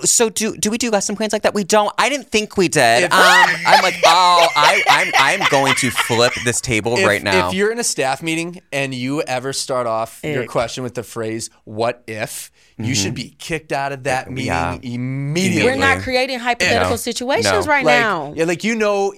[0.03, 1.55] so do do we do lesson plans like that?
[1.55, 1.93] We don't.
[1.99, 3.05] I didn't think we did.
[3.05, 7.49] Um, I'm like, oh, I, I'm I'm going to flip this table If, right now.
[7.49, 11.03] if you're in a staff meeting and you ever start off your question with the
[11.03, 13.29] phrase "What if," you should mm-hmm.
[13.29, 14.79] be kicked out of that meeting Yeah.
[14.83, 15.71] immediately.
[15.71, 16.97] We're not creating hypothetical No.
[16.97, 17.73] situations No.
[17.73, 18.33] right like, now.
[18.37, 19.13] Yeah, like you know,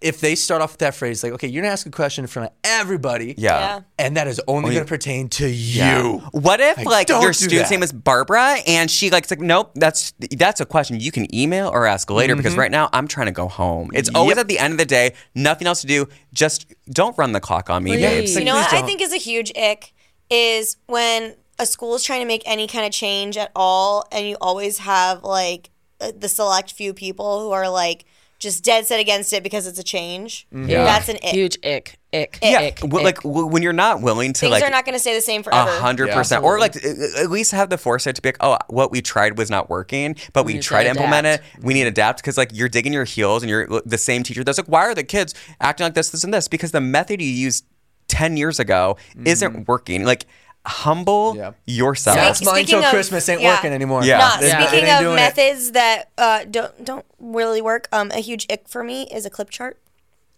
[0.00, 2.28] if they start off with that phrase, like, okay, you're gonna ask a question in
[2.28, 3.58] front of everybody, yeah.
[3.58, 3.80] Yeah.
[3.98, 6.02] and that is only gonna pertain to Yeah.
[6.02, 6.18] you.
[6.32, 7.74] What if Like, like, your student's that.
[7.74, 11.34] name is Barbara and she like, it's like nope that's that's a question you can
[11.34, 12.60] email or ask later because mm-hmm.
[12.60, 13.90] right now I'm trying to go home.
[13.92, 16.08] It's always at the end of the day, nothing else to do.
[16.32, 18.02] Just don't run the clock on me, Please.
[18.02, 18.36] babes.
[18.36, 18.86] You know what I don't.
[18.86, 19.92] think is a huge ick
[20.30, 24.26] is when a school is trying to make any kind of change at all, and
[24.26, 28.04] you always have like uh, the select few people who are like
[28.38, 30.46] just dead set against it because it's a change.
[30.52, 30.84] Yeah.
[30.84, 31.34] That's an ick.
[31.34, 31.98] Huge ick.
[32.14, 32.38] Ick.
[32.40, 32.78] yeah, Ick.
[32.84, 35.14] well, like w- when you're not willing to Things like are not going to stay
[35.14, 35.70] the same a forever.
[35.72, 39.02] hundred percent, or like at least have the foresight to be like, oh, what we
[39.02, 41.42] tried was not working, but we, need to tried to implement it.
[41.60, 44.42] We need to adapt because like you're digging your heels, and you're the same teacher
[44.44, 46.46] that's like, why are the kids acting like this, this, and this?
[46.48, 47.66] Because the method you used
[48.06, 50.04] ten years ago isn't working.
[50.04, 50.26] Like
[50.66, 51.52] humble Yeah.
[51.66, 52.16] yourself.
[52.16, 53.54] Yeah, it's mine Speaking till of- Christmas ain't yeah.
[53.54, 54.04] working anymore.
[54.04, 54.18] Yeah.
[54.18, 55.16] Nah, They- they speaking ain't of doing it.
[55.16, 59.30] methods that uh, don't don't really work, um, a huge ick for me is a
[59.30, 59.78] clip chart,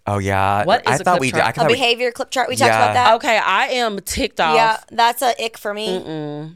[0.06, 1.42] Oh yeah, What I is a thought clip we chart?
[1.42, 1.46] did.
[1.46, 2.48] I a thought we, behavior clip chart.
[2.48, 2.82] We talked Yeah.
[2.82, 3.14] about that.
[3.16, 4.54] Okay, I am ticked off.
[4.56, 5.98] Yeah, that's a ick for me.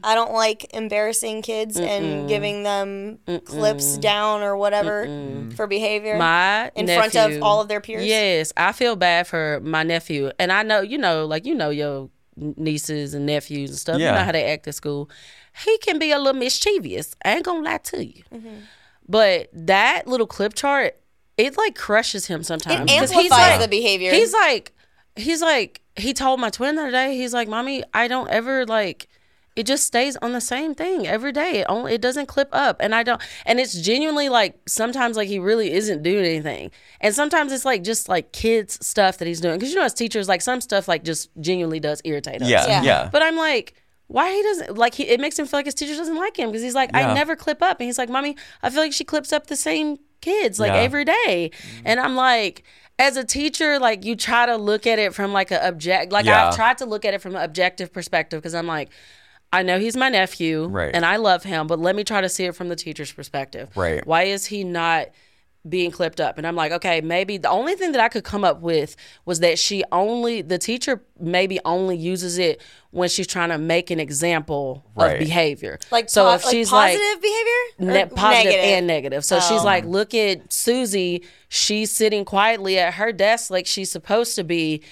[0.03, 5.07] I don't like embarrassing kids and giving them clips down or whatever
[5.55, 8.05] for behavior My in front of all of their peers.
[8.05, 11.69] Yes, I feel bad for my nephew, and I know you know, like you know
[11.69, 13.99] your nieces and nephews and stuff.
[13.99, 15.09] You know how they act at school.
[15.65, 17.15] He can be a little mischievous.
[17.23, 18.55] I ain't gonna lie to you, Mm-hmm.
[19.07, 20.95] but that little clip chart,
[21.37, 22.91] it like crushes him sometimes.
[22.91, 24.11] It 'Cause he's amplifies like- the behavior.
[24.13, 24.73] He's like,
[25.15, 27.15] he's like, he told my twin the other day.
[27.17, 29.07] He's like, "Mommy, I don't ever like."
[29.55, 31.59] It just stays on the same thing every day.
[31.59, 33.21] It only it doesn't clip up, and I don't.
[33.45, 37.81] And it's genuinely like sometimes like he really isn't doing anything, and sometimes it's like
[37.83, 39.55] just like kids stuff that he's doing.
[39.57, 42.49] Because you know, as teachers, like some stuff like just genuinely does irritate us.
[42.49, 42.83] yeah, Yeah.
[42.83, 43.75] yeah, But I'm like,
[44.07, 44.93] why he doesn't like?
[44.93, 47.11] He, it makes him feel like his teacher doesn't like him because he's like, Yeah.
[47.11, 49.55] I never clip up, and he's like, mommy, I feel like she clips up the
[49.55, 50.79] same kids like Yeah.
[50.79, 51.81] every day, mm-hmm.
[51.85, 52.63] and I'm like.
[52.97, 56.25] As a teacher, like you try to look at it from like a object, like
[56.25, 56.47] Yeah.
[56.47, 58.89] I've tried to look at it from an objective perspective because I'm like,
[59.55, 60.91] I know he's my nephew, Right.
[60.93, 63.69] and I love him, but let me try to see it from the teacher's perspective.
[63.75, 64.05] Right.
[64.05, 65.07] Why is he not
[65.67, 66.37] being clipped up?
[66.37, 69.39] And I'm like, okay, maybe the only thing that I could come up with was
[69.39, 73.99] that she only, the teacher maybe only uses it when she's trying to make an
[73.99, 75.13] example Right.
[75.13, 75.79] of behavior.
[75.89, 78.65] like so po- if like she's like, positive behavior, ne- positive negative?
[78.77, 79.25] and negative.
[79.25, 79.65] So she's oh.
[79.65, 81.23] like, look at Susie.
[81.49, 84.83] She's sitting quietly at her desk like she's supposed to be.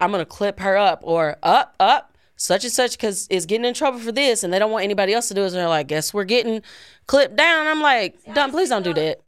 [0.00, 2.11] I'm gonna clip her up or up, up,
[2.42, 5.14] such and such because is getting in trouble for this, and they don't want anybody
[5.14, 5.50] else to do it.
[5.50, 6.62] So they're like, guess we're getting
[7.06, 7.66] clipped down.
[7.68, 9.20] I'm like, don't please don't do that.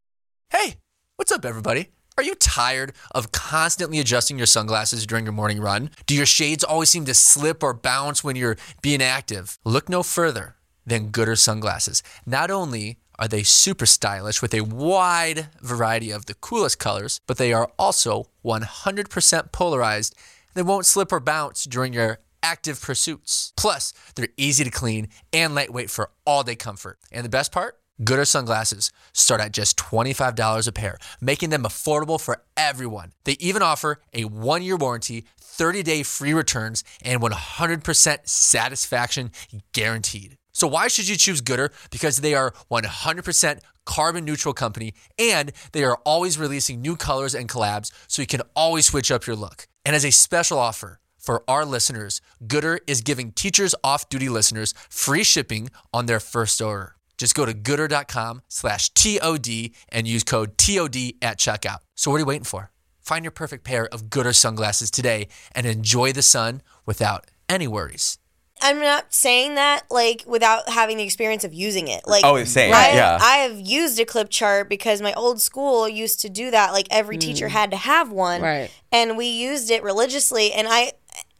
[0.50, 0.76] Hey,
[1.16, 1.90] what's up, everybody?
[2.16, 5.90] Are you tired of constantly adjusting your sunglasses during your morning run?
[6.06, 9.58] Do your shades always seem to slip or bounce when you're being active?
[9.64, 12.02] Look no further than Goodr sunglasses.
[12.26, 17.38] Not only are they super stylish with a wide variety of the coolest colors, but
[17.38, 20.14] they are also 100% polarized.
[20.54, 23.52] They won't slip or bounce during your active pursuits.
[23.56, 26.98] Plus, they're easy to clean and lightweight for all day comfort.
[27.10, 27.80] And the best part?
[28.02, 33.12] Goodr sunglasses start at just $25 a pair, making them affordable for everyone.
[33.24, 39.30] They even offer a one year warranty, 30 day free returns, and 100% satisfaction
[39.72, 40.36] guaranteed.
[40.52, 41.70] So, why should you choose Goodr?
[41.90, 47.48] Because they are 100% carbon neutral company and they are always releasing new colors and
[47.48, 49.66] collabs so you can always switch up your look.
[49.84, 55.24] And as a special offer, for our listeners, Goodr is giving teachers off-duty listeners free
[55.24, 56.96] shipping on their first order.
[57.16, 61.78] Just go to goodr.com slash TOD and use code TOD at checkout.
[61.94, 62.70] So what are you waiting for?
[63.00, 68.18] Find your perfect pair of Goodr sunglasses today and enjoy the sun without any worries.
[68.62, 72.06] I'm not saying that like without having the experience of using it.
[72.06, 72.72] Like Oh, same.
[72.72, 73.18] I, Yeah.
[73.20, 76.72] I have used a clip chart because my old school used to do that.
[76.72, 78.70] Like every teacher had to have one, Right.
[78.92, 80.52] And we used it religiously.
[80.52, 80.92] And I,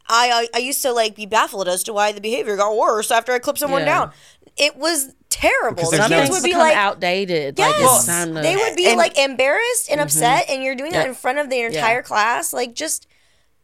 [0.07, 3.31] I, I used to like be baffled as to why the behavior got worse after
[3.31, 3.85] I clipped someone Yeah.
[3.85, 4.11] down.
[4.57, 5.75] It was terrible.
[5.77, 7.55] Because The there's no- kids would be like, outdated.
[7.57, 11.07] Yes, Like it's they would be And- like embarrassed and upset, and you're doing that
[11.07, 12.53] in front of the entire class.
[12.53, 13.07] Like, just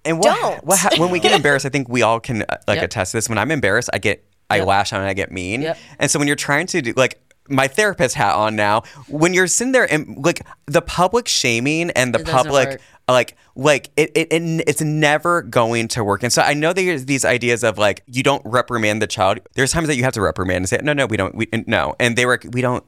[0.04, 0.64] And what, Don't.
[0.66, 2.86] what ha- when we get embarrassed, I think we all can uh, like Yep.
[2.86, 3.30] attest to this.
[3.30, 4.66] When I'm embarrassed, I get I Yep.
[4.68, 5.62] lash out and I get mean.
[5.62, 5.78] Yep.
[6.00, 9.48] And so when you're trying to do like my therapist hat on now, when you're
[9.48, 14.28] sitting there and like the public shaming and the It public like like it, it,
[14.32, 16.24] it it's never going to work.
[16.24, 19.40] And so I know there's these ideas of like you don't reprimand the child.
[19.56, 21.96] There's times that you have to reprimand and say no no we don't we no
[22.00, 22.84] and they were we don't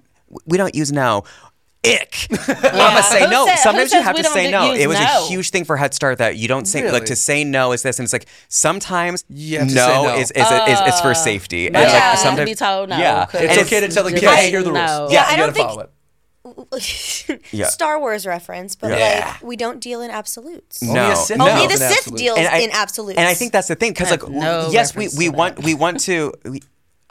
[0.46, 1.24] we don't use no.
[1.86, 2.28] Ick.
[2.32, 3.46] I'm gonna say no.
[3.46, 4.74] said- Sometimes you have to say no.
[4.74, 7.44] It was a huge thing for Head Start that you don't say like to say
[7.44, 10.16] no is this, and it's like sometimes You have to no, say no.
[10.16, 11.68] is is, is, is for uh, safety.
[11.68, 12.98] And My like, child has sometimes- be told no.
[12.98, 14.86] Yeah, 'cause It's And okay to tell the kids kid, hey, here the rules.
[14.88, 15.08] no.
[15.12, 15.90] Yeah, I don't gotta think- follow it.
[17.52, 17.68] Yeah.
[17.68, 19.26] Star Wars reference, but Yeah.
[19.34, 20.82] like we don't deal in absolutes.
[20.82, 21.48] no, Only a Sith no.
[21.50, 22.22] Only the in Sith absolutes.
[22.22, 23.18] deals I- in absolutes.
[23.18, 25.74] And I think that's the thing because like no yes, we, we to want we
[25.74, 26.34] want to.
[26.44, 26.62] We,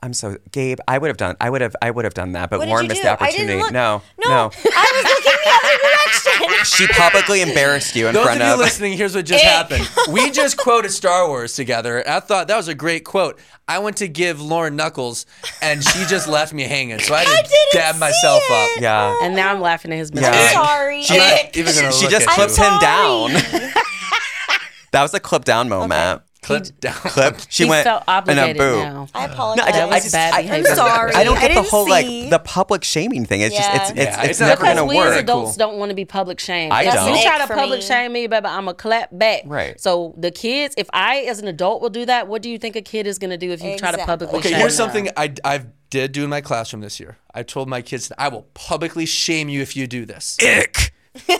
[0.05, 0.79] I'm so Gabe.
[0.89, 1.37] I would have done.
[1.41, 1.77] I would have.
[1.81, 3.09] I would have done that, but What did Lauran missed do?
[3.09, 3.63] the I didn't opportunity.
[3.63, 6.65] look- no, No, I was looking the other direction.
[6.65, 8.59] She publicly embarrassed you in Those front of you of.
[8.59, 9.51] you listening, here's what just Ick.
[9.51, 9.91] happened.
[10.11, 12.09] We just quoted Star Wars together.
[12.09, 13.39] I thought that was a great quote.
[13.67, 15.27] I went to give Lauran knuckles,
[15.61, 16.99] and she just left me hanging.
[17.01, 18.69] So I had to didn't dab see myself up.
[18.81, 19.17] Yeah.
[19.21, 19.25] Oh.
[19.25, 20.21] And now I'm laughing at his Yeah.
[20.21, 20.57] mistake.
[20.57, 21.05] I'm sorry.
[21.11, 22.65] I'm not even gonna she just at clipped you.
[22.65, 22.81] him sorry.
[22.81, 23.73] down.
[24.93, 26.23] that was a clip down moment.
[26.43, 26.95] Clip down.
[26.95, 27.37] Clip.
[27.49, 28.77] She He went felt and a boo.
[28.83, 29.09] now.
[29.15, 29.67] I No, apologize.
[29.69, 30.71] I, That I was just, bad I, behavior.
[30.71, 31.13] I'm sorry.
[31.15, 31.91] I don't get the didn't whole see.
[31.91, 33.43] like the public shaming thing.
[33.43, 33.61] It's Yeah.
[33.79, 35.07] just it's it's, Yeah, it's, it's not never Because gonna we work.
[35.15, 35.59] as adults Cool.
[35.59, 36.73] don't want to be public shamed.
[36.73, 37.15] I if don't.
[37.17, 37.87] you try to For public me.
[37.87, 39.43] shame me, baby, I'm a clap back.
[39.47, 39.81] Right.
[39.81, 42.75] So the kids, if I as an adult will do that, what do you think
[42.75, 44.05] a kid is going to do if you try to Exactly.
[44.07, 44.87] publicly Okay, shame here's them?
[44.91, 47.19] something I I did do in my classroom this year.
[47.33, 50.37] I told my kids I will publicly shame you if you do this.
[50.43, 50.93] Ick.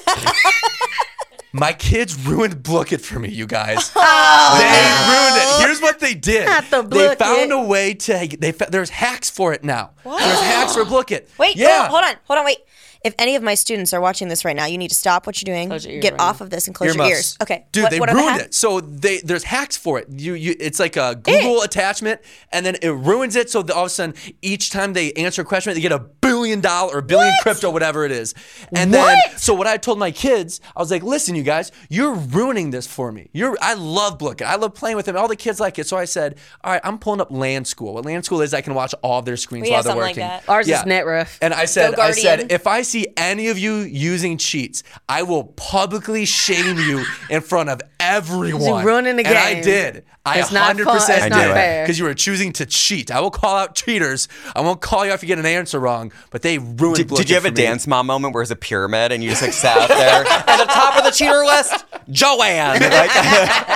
[1.55, 3.91] My kids ruined Blooket for me, you guys.
[4.05, 4.65] Oh, they
[5.13, 5.67] ruined it.
[5.67, 6.47] Here's what they did.
[6.47, 7.53] Not the they Blook found It.
[7.53, 8.37] a way to.
[8.39, 9.91] They fa- there's hacks for it now.
[10.03, 10.19] What?
[10.19, 11.29] There's hacks for Blooket.
[11.39, 11.67] Wait, yeah.
[11.67, 12.59] no, hold on, hold on, wait.
[13.05, 15.41] If any of my students are watching this right now, you need to stop what
[15.43, 16.45] you're doing, Close your ears get right off now.
[16.45, 17.11] of this, and close your Earmuffs.
[17.11, 17.37] ears.
[17.43, 18.47] Okay, dude, What- they what are the ruined hacks?
[18.47, 18.55] it.
[18.55, 20.07] So they there's hacks for it.
[20.11, 22.21] You you it's like a Google attachment,
[22.53, 23.51] and then it ruins it.
[23.51, 25.99] So that all of a sudden, each time they answer a question, they get a
[26.43, 28.35] billion dollar or billion crypto, whatever it is.
[28.75, 32.15] And then so what I told my kids, I was like, listen, you guys, you're
[32.15, 33.29] ruining this for me.
[33.33, 35.17] You're I love Blook I love playing with them.
[35.17, 35.87] All the kids like it.
[35.87, 37.93] So I said, all right, I'm pulling up LanSchool.
[37.95, 40.03] What LanSchool is, I can watch all of their screens We while have they're something
[40.03, 40.47] like working.
[40.47, 40.49] that.
[40.49, 41.39] Ours is Netref.
[41.41, 45.45] And I said, I said, if I see any of you using cheats, I will
[45.45, 48.81] publicly shame you in front of everyone.
[48.81, 49.37] You ruining the game.
[49.37, 50.05] And I did.
[50.25, 50.97] I It's not 100% fun.
[50.97, 51.31] It's did.
[51.31, 51.83] not fair.
[51.85, 53.11] Because you were choosing to cheat.
[53.11, 54.29] I will call out cheaters.
[54.55, 57.17] I won't call you if you get an answer wrong, but they ruined Did, Blook
[57.17, 57.57] did you It have a me.
[57.61, 60.65] dance mom moment where it's a pyramid and you just like sat there at the
[60.73, 61.85] top of the cheater list?
[62.11, 62.81] Joanne.
[62.93, 63.11] Like,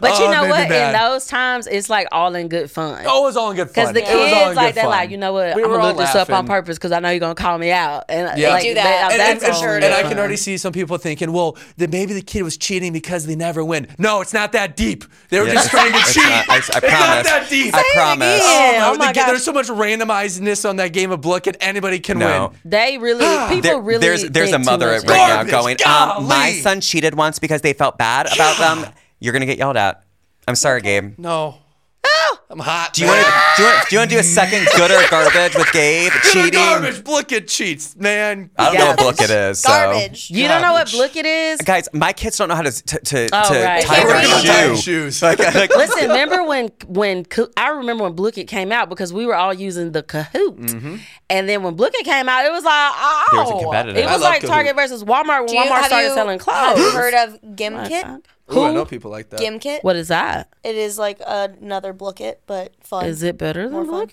[0.00, 0.70] But Oh, you know what?
[0.70, 3.04] In those times, it's like all in good fun.
[3.06, 3.92] Oh, it was all in good fun.
[3.92, 4.90] Because the It was all kids like good they're fun.
[4.92, 5.56] like, you know what?
[5.56, 7.34] We I'm were gonna all look this up on purpose because I know you're gonna
[7.34, 8.04] call me out.
[8.08, 8.50] And Yeah.
[8.50, 8.84] like, Do that.
[8.84, 11.90] that- And- that's and- and- And I can already see some people thinking, well, then
[11.90, 13.88] maybe the kid was cheating because they never win.
[13.98, 15.04] No, it's not that deep.
[15.30, 16.22] They were Yeah, just trying to cheat.
[16.24, 17.26] not- I- I it's not promise.
[17.26, 17.74] that deep.
[17.74, 18.40] I promise.
[18.40, 18.82] again.
[18.82, 19.26] Oh, Oh my ga- gosh.
[19.28, 21.56] there's so much randomizedness on that game of Blooket.
[21.60, 22.48] Anybody can No.
[22.48, 22.58] win.
[22.64, 24.00] They really, people There- really.
[24.00, 27.14] there's there's a think too mother much right into now going, um, my son cheated
[27.14, 28.86] once because they felt bad about them.
[29.20, 30.02] You're gonna get yelled at.
[30.46, 31.14] I'm sorry, Gabe.
[31.18, 31.56] No.
[32.50, 32.94] I'm hot.
[32.94, 34.90] Do you want to do you want do you want to do a second good
[34.90, 36.52] or garbage with Gabe cheating?
[36.52, 37.04] Garbage.
[37.04, 38.50] Blook cheats, man.
[38.56, 39.30] I don't know what Garbage.
[39.30, 39.60] is.
[39.60, 39.68] So.
[39.68, 40.30] Garbage.
[40.30, 41.26] You don't know what Garbage.
[41.26, 41.60] is.
[41.60, 43.84] Guys, my kids don't know how to to, to, Oh, to right.
[43.84, 44.80] tie their shoe.
[44.80, 45.22] shoes.
[45.28, 47.26] Like, like, Listen, remember when when
[47.58, 50.96] I remember when Blooket came out because we were all using the Kahoot, mm-hmm.
[51.28, 53.98] and then when Blooket came out, it was like oh, There was a oh, competitor.
[53.98, 56.56] It was love like Target versus Walmart when Do you- Walmart started you- selling clothes.
[56.56, 58.22] Have you heard of Gimkit?
[58.52, 59.40] Ooh, I know people like that.
[59.40, 59.82] Gimkit.
[59.82, 60.52] What is that?
[60.64, 63.06] It is like another Blooket, but fun.
[63.06, 64.06] Is it better than More fun.
[64.06, 64.12] Blook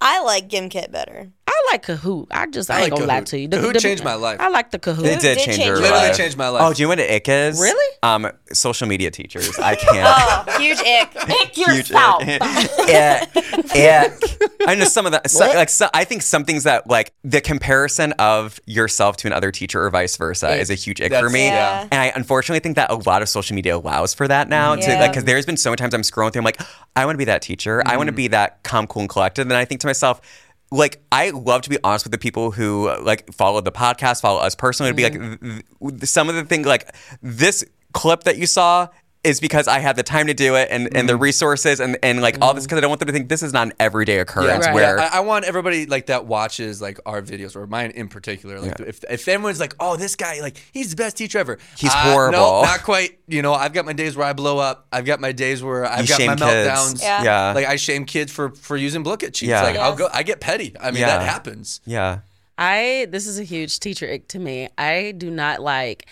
[0.00, 1.32] I like Gimkit better.
[1.48, 2.26] I like Kahoot.
[2.30, 3.26] I just I, I ain't like gonna lie Kahoot.
[3.26, 3.48] to you.
[3.48, 4.40] Kahoot changed my life.
[4.40, 5.04] I like the Kahoot.
[5.04, 5.92] it did did change change your your life.
[5.92, 6.62] Literally changed my life.
[6.64, 7.60] Oh, do you know what an ick is?
[7.60, 7.96] Really?
[8.02, 9.56] Um, social media teachers.
[9.58, 10.48] I can't.
[10.48, 11.10] Oh, huge ick.
[11.26, 12.22] Pick Huge yourself.
[12.22, 12.42] ick.
[12.88, 13.36] ick.
[13.76, 14.42] Ick.
[14.68, 15.30] I know some of that.
[15.30, 19.52] So, like, so, I think some things that like the comparison of yourself to another
[19.52, 20.60] teacher or vice versa Ick.
[20.60, 21.46] is a huge ick That's- for me.
[21.46, 21.82] Yeah.
[21.90, 24.74] And I unfortunately think that a lot of social media allows for that now.
[24.74, 25.00] To Yeah.
[25.00, 26.60] like, because there's been so many times I'm scrolling through, I'm like,
[26.96, 27.82] I want to be that teacher.
[27.86, 29.42] I want to be that calm, cool, and collected.
[29.42, 30.20] And then I think to myself.
[30.70, 34.40] Like I love to be honest with the people who like follow the podcast, follow
[34.40, 34.90] us personally.
[34.90, 35.30] To be mm-hmm.
[35.30, 38.88] like th- th- some of the things like this clip that you saw
[39.26, 42.22] is because I had the time to do it and, and the resources and, and
[42.22, 44.18] like all this because I don't want them to think this is not an everyday
[44.20, 44.74] occurrence Right.
[44.74, 48.08] where Yeah, I, I want everybody like that watches like our videos or mine in
[48.08, 48.60] particular.
[48.60, 51.58] Like if if everyone's like, oh, this guy like he's the best teacher ever.
[51.76, 52.38] He's Uh, horrible.
[52.38, 53.18] No, not quite.
[53.28, 54.86] You know, I've got my days where I blow up.
[54.92, 56.68] I've got my days where I've You got shame my kids.
[56.70, 57.02] meltdowns.
[57.02, 57.22] Yeah.
[57.24, 57.52] Yeah.
[57.52, 59.42] Like I shame kids for for using Blooket cheats.
[59.42, 59.62] Yeah.
[59.62, 59.98] Like I'll Yes.
[59.98, 60.08] go.
[60.12, 60.74] I get petty.
[60.80, 61.18] I mean Yeah.
[61.18, 61.80] that happens.
[61.84, 62.20] yeah.
[62.58, 64.68] I this is a huge teacher ick to me.
[64.78, 66.06] I do not like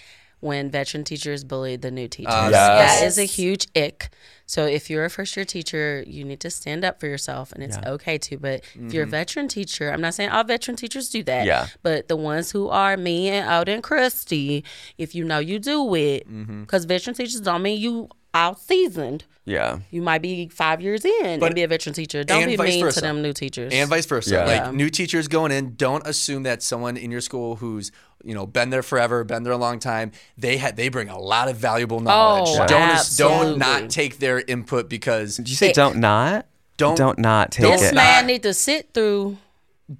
[0.44, 2.32] when veteran teachers bully the new teachers.
[2.34, 3.00] Uh, Yes.
[3.00, 4.10] That is a huge ick.
[4.46, 7.62] So if you're a first year teacher, you need to stand up for yourself and
[7.64, 8.36] it's okay to.
[8.38, 11.46] But if you're a veteran teacher, I'm not saying all veteran teachers do that.
[11.46, 11.66] Yeah.
[11.82, 14.62] But the ones who are me and out and Christy,
[14.98, 16.26] if you know you do it,
[16.60, 19.24] because veteran teachers don't mean you out seasoned.
[19.46, 19.80] Yeah.
[19.90, 22.24] You might be five years in But- and be a veteran teacher.
[22.24, 23.00] Don't and be vice mean versa.
[23.00, 23.72] to them new teachers.
[23.74, 24.34] And vice versa.
[24.34, 24.44] Yeah.
[24.44, 24.70] Like Yeah.
[24.70, 27.92] new teachers going in, don't assume that someone in your school who's
[28.24, 31.18] you know been there forever, been there a long time, they had they bring a
[31.18, 32.48] lot of valuable oh, knowledge.
[32.58, 36.46] Oh, don't as- don't not take their input because Did you say don't not?
[36.78, 37.94] Don't- don't not take this it.
[37.94, 39.36] not- man need to sit through.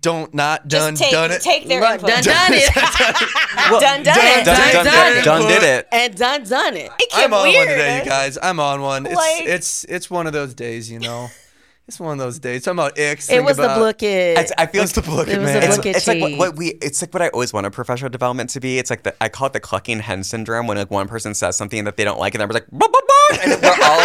[0.01, 1.43] Don't not done take, done it.
[1.43, 2.09] take their Look, input.
[2.09, 2.71] done done it.
[3.71, 4.45] Well, Done, done it.
[4.45, 5.25] Done, done, Done, done, done.
[5.25, 5.89] done did it.
[5.93, 6.91] and done done it.
[6.99, 7.57] It I'm on weird.
[7.57, 8.37] one today, you guys.
[8.43, 9.07] I'm on one.
[9.07, 11.29] It's Like- it's it's one of those days, you know.
[11.87, 12.63] It's one of those days.
[12.65, 13.29] Talking about icks.
[13.29, 14.39] It think was the about- book it.
[14.39, 15.61] It's, I feel It's the book It it, was man.
[15.61, 18.09] the it's, book it's like what, what we it's like what I always wanted professional
[18.09, 18.79] development to be.
[18.79, 21.57] It's like the I call it the clucking hen syndrome when like one person says
[21.59, 24.01] something that they don't like and they're like "Bah, bah, bah," and we're all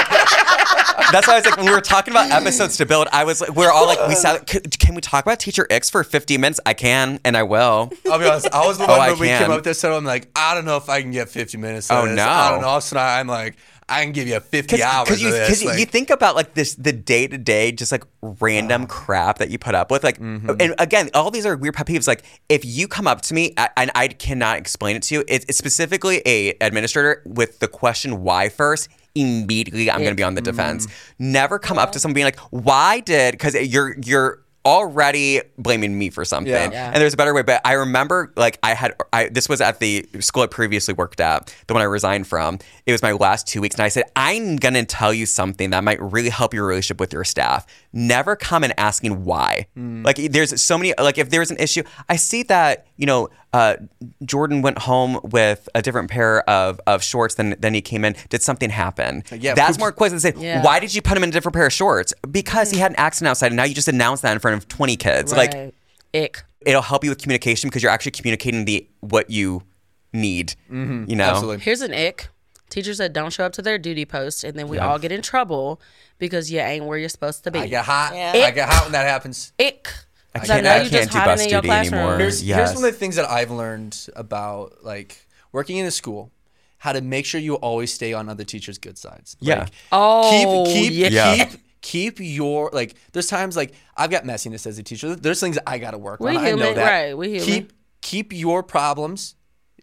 [1.11, 3.41] That's why I was like when we were talking about episodes to build, I was
[3.41, 6.37] like we're all like we sat can, can we talk about teacher icks for 50
[6.37, 6.59] minutes?
[6.65, 7.91] I can and I will.
[8.11, 8.47] I'll be honest.
[8.53, 9.41] I was the Oh, one I when we can.
[9.43, 9.79] came up with this.
[9.79, 11.89] So I'm like, I don't know if I can get 50 minutes.
[11.89, 12.15] Of Oh, this.
[12.15, 12.23] no.
[12.27, 12.99] I don't know.
[12.99, 13.55] I'm like,
[13.91, 15.63] I can give you 50 hours you, of this.
[15.63, 19.39] you, like, you think about like this the day to day just like random crap
[19.39, 20.51] that you put up with like Mm-hmm.
[20.59, 23.53] and again all these are weird pet peeves like if you come up to me
[23.77, 28.21] and I cannot explain it to you it's, it's specifically a administrator with the question
[28.21, 31.31] why first immediately I'm going to be on the defense Mm-hmm.
[31.31, 36.09] never come up to someone being like why did because you're you're already blaming me
[36.09, 36.69] for something Yeah.
[36.71, 36.87] Yeah.
[36.91, 39.79] and there's a better way but i remember like i had I, this was at
[39.79, 43.47] the school i previously worked at the one i resigned from it was my last
[43.47, 46.65] two weeks and i said i'm gonna tell you something that might really help your
[46.65, 51.29] relationship with your staff never come and asking why like there's so many like if
[51.29, 53.75] there's an issue i see that you know uh,
[54.23, 58.15] jordan went home with a different pair of, of shorts than, than he came in
[58.29, 60.63] did something happen Yeah, that's more questions than say Yeah.
[60.63, 62.97] why did you put him in a different pair of shorts because he had an
[62.97, 65.73] accident outside and now you just announced that in front of 20 kids like
[66.13, 66.43] ick.
[66.65, 69.63] it'll help you with communication because you're actually communicating the what you
[70.11, 70.55] need.
[70.71, 71.09] Mm-hmm.
[71.09, 71.59] You know, absolutely.
[71.59, 72.29] Here's an ick.
[72.69, 75.21] Teachers that don't show up to their duty post, and then we all get in
[75.21, 75.81] trouble
[76.19, 77.59] because you ain't where you're supposed to be.
[77.59, 78.11] I get hot.
[78.15, 78.33] Yeah.
[78.45, 79.51] I get hot when that happens.
[79.59, 79.91] ick.
[80.35, 81.93] I 'Cause can't, I you can't just do bus duty classroom.
[81.99, 82.17] anymore.
[82.19, 82.57] Here's, yes.
[82.57, 86.31] here's one of the things that I've learned about like working in a school,
[86.77, 89.35] how to make sure you always stay on other teachers' good sides.
[89.39, 89.61] Yeah.
[89.61, 91.33] Like, Oh, keep keep yeah.
[91.33, 91.45] Yeah.
[91.45, 92.93] keep keep your like.
[93.11, 95.15] There's times like I've got messiness as a teacher.
[95.15, 96.37] There's things I got to work We on.
[96.37, 96.89] I know human, that.
[96.89, 97.45] right, we human.
[97.47, 99.33] Keep keep your problems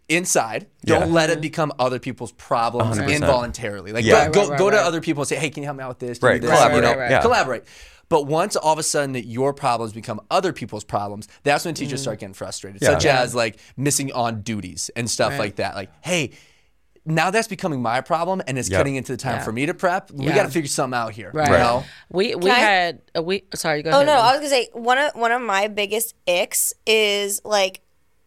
[0.09, 0.67] inside.
[0.85, 1.15] Don't Yeah.
[1.15, 3.23] let it become other people's problems 100%.
[3.23, 3.93] involuntarily.
[3.93, 4.27] Like Yeah.
[4.27, 4.85] go, go, Right, right, go to right.
[4.87, 6.23] other people and say, "Hey, can you help me out with this?
[6.23, 7.21] Right, this?" collaborate, You know, right, yeah.
[7.21, 7.65] collaborate.
[8.09, 11.75] But once all of a sudden that your problems become other people's problems, that's when
[11.75, 11.79] Mm.
[11.79, 12.81] teachers start getting frustrated.
[12.81, 12.91] Yeah.
[12.91, 13.21] Such Yeah.
[13.21, 15.41] as like missing on duties and stuff Right.
[15.41, 15.75] like that.
[15.75, 16.31] Like, hey,
[17.05, 18.79] now that's becoming my problem and it's Yep.
[18.79, 19.43] cutting into the time Yeah.
[19.45, 20.11] for me to prep.
[20.13, 21.31] We got to figure something out here.
[21.35, 21.51] Right.
[21.51, 21.85] You know?
[22.11, 23.43] We we Can had a we.
[23.57, 24.07] Sorry, go Oh ahead.
[24.07, 24.23] no, Lynn.
[24.23, 27.81] I was gonna say one of one of my biggest icks is like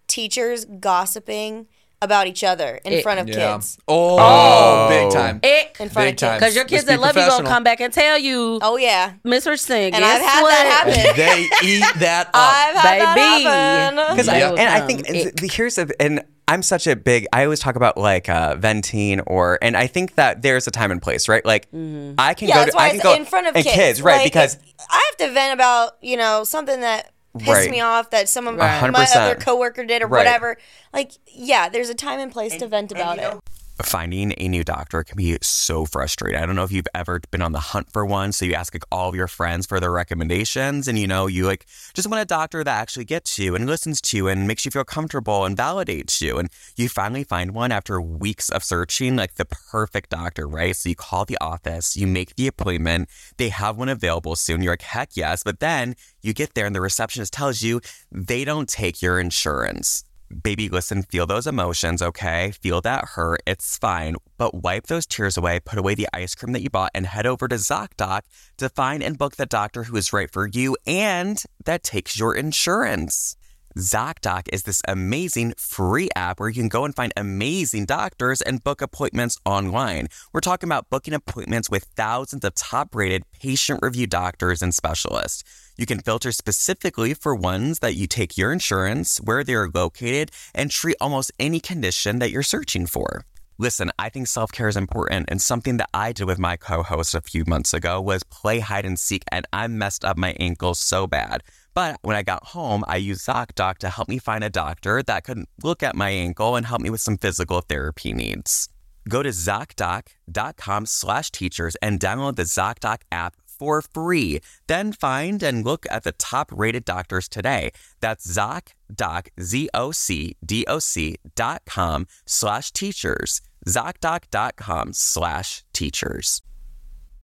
[0.09, 1.67] teachers gossiping
[2.01, 3.03] about each other in Ick.
[3.03, 3.53] front of Yeah.
[3.55, 3.77] kids.
[3.87, 5.41] Oh, big time.
[5.43, 5.77] Ick.
[5.81, 6.39] In front Big of kids.
[6.39, 9.13] Because your Let's kids that love you gonna come back and tell you, Oh yeah.
[9.25, 10.49] Miss Richardson, And I've guess had what?
[10.51, 11.15] that happen.
[11.17, 12.35] they eat that up.
[12.35, 13.43] I've had Baby.
[13.43, 14.15] that happen.
[14.15, 14.33] Because Yeah.
[14.33, 15.35] I, and I Um, think ick.
[15.35, 17.27] the, here's a and I'm such a big.
[17.33, 20.91] I always talk about like uh, venting or and I think that there's a time
[20.91, 21.45] and place, right?
[21.45, 22.59] Like I can Yeah, go.
[22.61, 24.15] that's To, why I can it's go in front of and kids, right?
[24.15, 24.57] Like, because
[24.89, 27.69] I have to vent about you know something that pissed Right.
[27.71, 28.81] me off that some of Right.
[28.81, 29.15] my 100%.
[29.15, 30.19] other coworker did or Right.
[30.19, 30.57] whatever.
[30.93, 33.37] Like yeah, there's a time and place to vent about it.
[33.83, 36.41] Finding a new doctor can be so frustrating.
[36.41, 38.31] I don't know if you've ever been on the hunt for one.
[38.31, 41.45] So you ask like all of your friends for their recommendations, and you know, you
[41.45, 44.65] like just want a doctor that actually gets you and listens to you and makes
[44.65, 46.37] you feel comfortable and validates you.
[46.37, 50.75] And you finally find one after weeks of searching, like the perfect doctor, right?
[50.75, 54.61] So you call the office, you make the appointment, they have one available soon.
[54.61, 55.43] You're like, heck yes.
[55.43, 60.03] But then you get there and the receptionist tells you they don't take your insurance.
[60.29, 62.51] Baby, listen, feel those emotions, okay?
[62.51, 63.41] Feel that hurt.
[63.47, 64.15] It's fine.
[64.37, 67.25] But wipe those tears away, put away the ice cream that you bought, and head
[67.25, 68.21] over to ZocDoc
[68.57, 72.35] to find and book the doctor who is right for you and that takes your
[72.35, 73.35] insurance.
[73.77, 78.63] ZocDoc is this amazing free app where you can go and find amazing doctors and
[78.63, 80.07] book appointments online.
[80.33, 85.43] We're talking about booking appointments with thousands of top rated patient review doctors and specialists.
[85.77, 90.31] You can filter specifically for ones that you take your insurance, where they are located,
[90.55, 93.23] and treat almost any condition that you're searching for.
[93.59, 96.81] Listen, I think self care is important, and something that I did with my co
[96.81, 100.35] host a few months ago was play hide and seek, and I messed up my
[100.39, 101.43] ankle so bad.
[101.73, 105.23] But when I got home, I used ZocDoc to help me find a doctor that
[105.23, 108.69] could look at my ankle and help me with some physical therapy needs.
[109.07, 114.39] Go to ZocDoc.com slash teachers and download the ZocDoc app for free.
[114.67, 117.71] Then find and look at the top rated doctors today.
[117.99, 123.41] That's ZocDoc, Z-O-C-D-O-C dot com slash teachers.
[123.67, 126.41] ZocDoc.com slash teachers.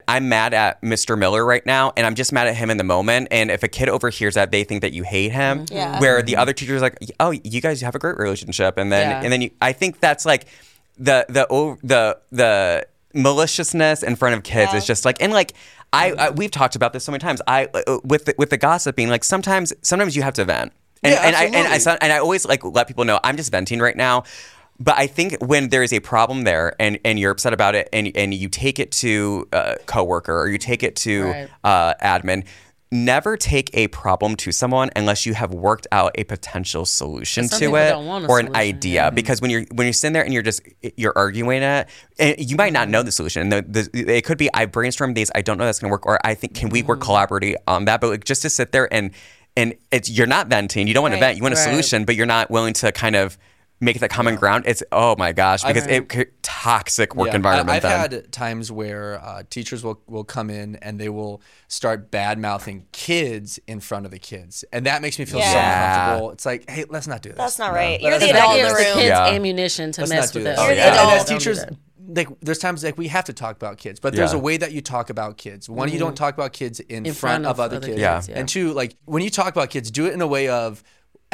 [0.07, 1.17] I'm mad at Mr.
[1.17, 3.27] Miller right now, and I'm just mad at him in the moment.
[3.31, 5.65] And if a kid overhears that, they think that you hate him.
[5.65, 5.75] Mm-hmm.
[5.75, 5.99] Yeah.
[5.99, 6.41] Where the mm-hmm.
[6.41, 9.21] other teacher's like, "Oh, you guys have a great relationship," and then Yeah.
[9.23, 10.45] and then you, I think that's like
[10.97, 11.47] the the
[11.83, 14.77] the the maliciousness in front of kids Yeah.
[14.77, 15.53] is just like and like.
[15.93, 17.41] I, I we've talked about this so many times.
[17.47, 20.73] I uh, uh with the, with the gossiping, like sometimes sometimes you have to vent,
[21.03, 23.49] and Yeah, and I and I and I always like let people know I'm just
[23.49, 24.23] venting right now.
[24.79, 27.87] But I think when there is a problem there and, and you're upset about it
[27.93, 31.49] and, and you take it to a coworker or you take it to Right.
[31.63, 32.45] uh, admin,
[32.91, 37.75] never take a problem to someone unless you have worked out a potential solution to
[37.75, 39.11] it don't want a or an idea.
[39.13, 40.61] Because when you're when you're sitting there and you're just
[40.97, 41.87] you're arguing it,
[42.19, 43.41] and you might not know the solution.
[43.41, 45.91] And the, the, it could be I brainstormed these, I don't know that's going to
[45.91, 47.11] work, or I think can we work Mm-hmm.
[47.11, 48.01] collaboratively on that?
[48.01, 49.11] But like, just to sit there and
[49.57, 51.63] and it's you're not venting, you don't want to vent, you want a Right.
[51.63, 53.37] solution, but you're not willing to kind of
[53.79, 54.63] make that common ground.
[54.67, 57.35] It's oh my gosh, because it toxic work Yeah.
[57.35, 57.69] environment.
[57.69, 58.21] I, I've then.
[58.21, 62.85] had times where uh, teachers will, will come in and they will start bad mouthing
[62.91, 66.31] kids in front of the kids, and that makes me feel so uncomfortable.
[66.31, 67.37] It's like, hey, let's not do this.
[67.37, 68.01] That's not right.
[68.01, 68.93] No, You're the let's not adult in the the room.
[68.93, 69.25] kids Yeah.
[69.27, 70.57] ammunition to Let's mess with that.
[70.57, 70.59] us.
[70.59, 70.87] Oh, You're the yeah.
[70.87, 71.39] And, and as adult.
[71.41, 71.65] Teachers,
[72.07, 74.71] like there's times like we have to talk about kids, but there's a way that
[74.71, 75.67] you talk about kids.
[75.69, 77.99] One, you don't talk about kids in, front, of, other kids.
[77.99, 78.21] Yeah.
[78.27, 78.39] yeah.
[78.39, 80.83] And two, like when you talk about kids, do it in a way of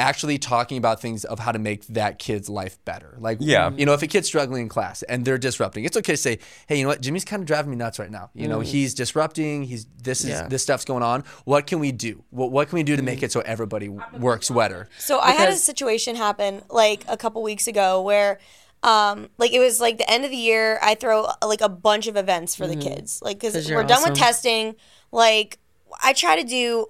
[0.02, 3.16] actually talking about things of how to make that kid's life better.
[3.20, 3.72] Like, Yeah.
[3.78, 6.40] you know, if a kid's struggling in class and they're disrupting, it's okay to say,
[6.68, 8.30] hey, you know what, Jimmy's kind of driving me nuts right now.
[8.34, 8.66] You know, mm.
[8.66, 9.64] he's disrupting.
[9.64, 10.48] He's this is Yeah.
[10.48, 11.24] this stuff's going on.
[11.46, 12.24] What can we do?
[12.32, 13.24] What what can we do to make mm.
[13.24, 14.90] it so everybody works better?
[14.98, 18.40] So I had a situation happen like a couple weeks ago where
[18.84, 22.08] um like it was like the end of the year I throw like a bunch
[22.08, 22.82] of events for the mm.
[22.82, 23.22] kids.
[23.22, 24.76] Like because we're you're done with testing,
[25.12, 25.60] like
[26.04, 26.88] I try to do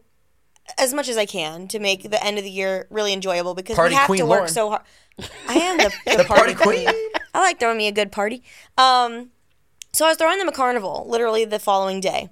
[0.77, 3.75] as much as I can to make the end of the year really enjoyable because
[3.75, 4.47] Party we have to work Lauran.
[4.47, 4.81] so hard.
[5.47, 6.87] I am the, the, party, queen.
[7.33, 8.43] I like throwing me a good party.
[8.77, 9.31] Um
[9.93, 12.29] so I was throwing them a carnival literally the following day.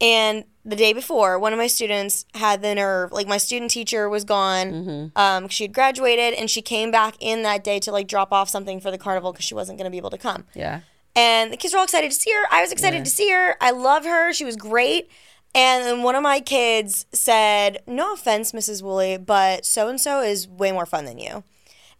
[0.00, 4.08] And the day before, one of my students had the nerve, like my student teacher
[4.08, 5.12] was gone.
[5.16, 8.48] Um, she had graduated and she came back in that day to like drop off
[8.48, 10.44] something for the carnival because she wasn't going to be able to come.
[10.54, 10.80] Yeah.
[11.16, 12.44] And the kids were all excited to see her.
[12.50, 13.56] I was excited to see her.
[13.60, 14.32] I love her.
[14.32, 15.10] She was great.
[15.54, 18.82] And one of my kids said, No offense, Mrs.
[18.82, 21.44] Woolley, but so and so is way more fun than you.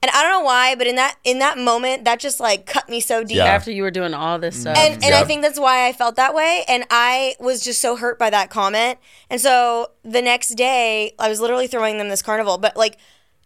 [0.03, 2.89] And I don't know why, but in that in that moment, that just like cut
[2.89, 3.37] me so deep.
[3.37, 3.45] Yeah.
[3.45, 4.79] After you were doing all this stuff.
[4.79, 6.65] And, and I think that's why I felt that way.
[6.69, 8.99] And I was just so hurt by that comment.
[9.29, 12.57] And so the next day, I was literally throwing them this carnival.
[12.57, 12.97] But like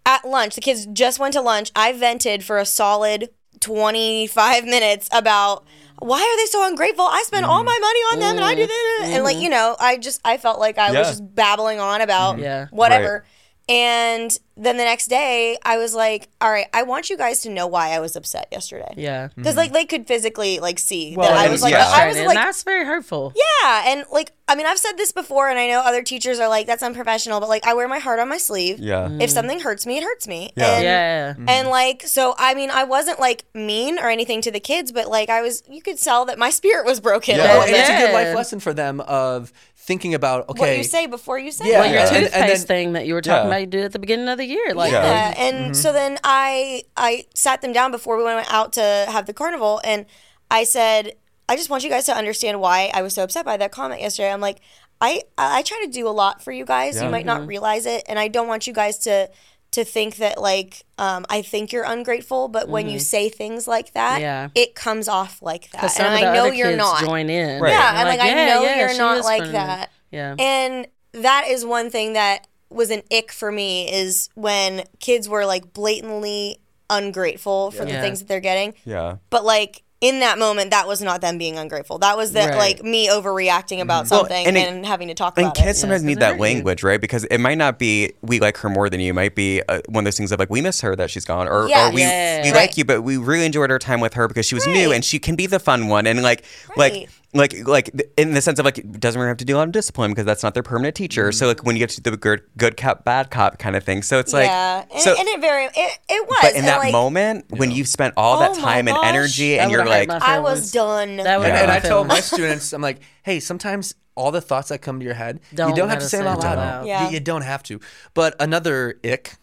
[0.06, 1.72] at lunch, the kids just went to lunch.
[1.74, 5.64] I vented for a solid 25 minutes about
[5.98, 7.04] why are they so ungrateful?
[7.04, 7.66] I spend all mm.
[7.66, 8.66] my money on them and I do mm.
[8.66, 9.14] this.
[9.14, 9.42] And like, mm.
[9.42, 11.00] you know, I just, I felt like I Yeah.
[11.00, 12.44] was just babbling on about mm-hmm.
[12.44, 12.66] Yeah.
[12.70, 13.24] whatever.
[13.68, 17.48] And then the next day, I was like, all right, I want you guys to
[17.50, 18.92] know why I was upset yesterday.
[18.96, 19.28] yeah.
[19.34, 19.58] Because mm-hmm.
[19.58, 21.88] like they could physically like see Well, that I was like yeah.
[21.90, 23.32] I was and like that's very hurtful.
[23.62, 26.48] yeah and like I mean I've said this before and I know other teachers are
[26.48, 29.08] like that's unprofessional but like I wear my heart on my sleeve Yeah.
[29.08, 29.22] Mm.
[29.22, 30.74] if something hurts me it hurts me Yeah.
[30.76, 31.54] and Yeah.
[31.54, 35.08] and like so I mean I wasn't like mean or anything to the kids but
[35.08, 37.80] like I was you could tell that my spirit was broken a Well, and bit.
[37.80, 39.52] it's a good life lesson for them of
[39.86, 40.60] thinking about okay.
[40.60, 41.80] what you say before you say Yeah.
[41.80, 43.48] Well, your and- toothpaste and then- thing that you were talking Yeah.
[43.48, 44.72] about, you did at the beginning of the year.
[44.72, 45.04] Like, Yeah.
[45.04, 48.80] Yeah, like, and so then I I sat them down before we went out to
[49.08, 50.06] have the carnival, and
[50.50, 51.12] I said,
[51.50, 54.00] I just want you guys to understand why I was so upset by that comment
[54.00, 54.32] yesterday.
[54.32, 54.60] I'm like,
[55.02, 57.02] I I try to do a lot for you guys.
[57.02, 57.48] You might not mm-hmm.
[57.48, 59.28] realize it, and I don't want you guys to
[59.74, 63.92] to think that like um, I think you're ungrateful, but when you say things like
[63.92, 64.48] that, Yeah.
[64.54, 67.00] it comes off like that, some and of the I know other you're kids not.
[67.04, 67.60] join in.
[67.62, 67.70] Right.
[67.72, 69.52] Yeah, And and like, I know yeah, you're not like fun.
[69.52, 69.90] that.
[70.10, 70.34] Yeah.
[70.38, 75.44] And that is one thing that was an ick for me is when kids were
[75.46, 76.58] like blatantly
[76.90, 78.00] ungrateful for the Yeah.
[78.00, 78.74] things that they're getting.
[78.84, 79.16] Yeah.
[79.30, 81.98] But like in that moment, that was not them being ungrateful.
[81.98, 82.58] That was that Right.
[82.76, 85.78] like me overreacting about Well, something and and, it- having to talk And about kids
[85.78, 85.80] it.
[85.80, 86.42] sometimes Yeah, need 'cause it that hurt you.
[86.42, 87.00] language, right?
[87.00, 89.10] Because it might not be we like her more than you.
[89.10, 91.24] It might be uh, one of those things of like we miss her that she's
[91.24, 91.88] gone, or, Yeah.
[91.88, 92.42] or we Yeah.
[92.42, 92.56] we Right.
[92.56, 95.02] like you, but we really enjoyed our time with her because she was new and
[95.04, 96.44] she can be the fun one, and like
[96.76, 97.08] like Right.
[97.34, 99.72] Like like in the sense of like doesn't really have to do a lot of
[99.72, 101.32] discipline because that's not their permanent teacher.
[101.32, 104.02] So like when you get to the good good cop bad cop kind of thing,
[104.02, 105.14] so it's like yeah, and, so.
[105.18, 106.38] and it very it, it was.
[106.40, 108.96] but in and, that like, moment, when you've spent all that Oh my time and
[108.96, 109.06] gosh.
[109.06, 111.16] energy, and you're like, I was done.
[111.16, 114.68] That would And, and I tell my students, I'm like, hey, sometimes all the thoughts
[114.68, 116.50] that come to your head, Don't you don't have gotta say say them out them
[116.52, 116.78] out loud.
[116.80, 116.86] loud.
[116.86, 117.06] Yeah.
[117.08, 117.80] You, you don't have to.
[118.14, 119.34] But another ick,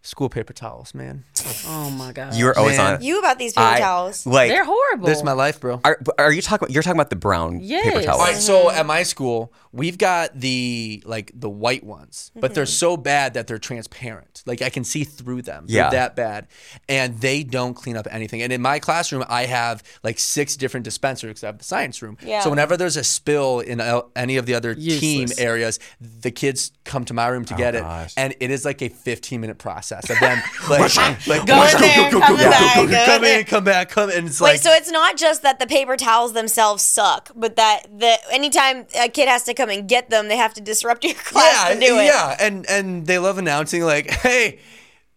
[0.00, 1.24] school paper towels, man.
[1.66, 2.34] Oh my god.
[2.34, 2.94] you're always Man.
[2.96, 3.02] on.
[3.02, 4.26] you about these paper I- towels.
[4.26, 5.06] Like, They're horrible.
[5.06, 5.80] This is my life, bro.
[5.84, 6.68] are, are you talking?
[6.70, 8.04] You're talking about the brown paper Yes.
[8.04, 8.20] towels.
[8.20, 12.66] All right, so at my school, we've got the like the white ones, but they're
[12.66, 14.42] so bad that they're transparent.
[14.46, 15.64] Like I can see through them.
[15.68, 15.90] Yeah.
[15.90, 16.48] They're that bad.
[16.88, 18.42] And they don't clean up anything.
[18.42, 22.00] And in my classroom, I have like six different dispensers because I have the science
[22.02, 22.16] room.
[22.22, 22.40] Yeah.
[22.42, 25.38] So whenever there's a spill in uh, any of the other team Useless.
[25.38, 28.12] areas, the kids come to my room to get gosh.
[28.12, 28.14] it.
[28.20, 30.92] And it is like a 15 minute process of them like,
[31.26, 33.40] like Go in there, come back, go in come there.
[33.40, 35.96] in, come back, come and it's Wait, like so it's not just that the paper
[35.96, 40.28] towels themselves suck, but that the anytime a kid has to come and get them,
[40.28, 42.04] they have to disrupt your class yeah, to do it.
[42.04, 44.58] Yeah, and and they love announcing like, "Hey,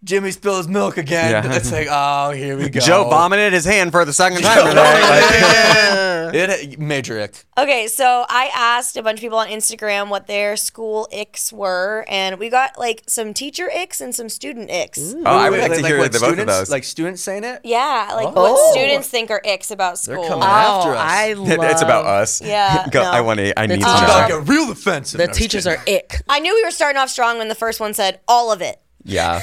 [0.04, 1.32] Jimmy spills milk again.
[1.44, 1.56] Yeah.
[1.56, 2.80] It's like, oh, here we go.
[2.80, 5.02] Joe vomited his hand for the second time today.
[5.02, 7.44] Like, It major ick.
[7.58, 12.06] Okay, so I asked a bunch of people on Instagram what their school icks were,
[12.08, 15.16] and we got like some teacher icks and some student icks.
[15.16, 16.70] oh, I would Wait, like to hear what the both of students, those.
[16.70, 17.62] Like students saying it.
[17.64, 18.32] Yeah, like Oh.
[18.54, 20.16] what students think are icks about school.
[20.18, 20.40] They're school.
[20.40, 21.00] coming after Oh, us.
[21.02, 21.50] I love.
[21.72, 22.42] it's about us.
[22.42, 23.10] Yeah, Go, no.
[23.10, 23.60] I want to.
[23.60, 24.04] I need to teacher- know.
[24.06, 25.18] about to get real offensive.
[25.18, 26.22] The No, teachers are ick.
[26.30, 28.80] I knew we were starting off strong when the first one said all of it.
[29.04, 29.42] Yeah.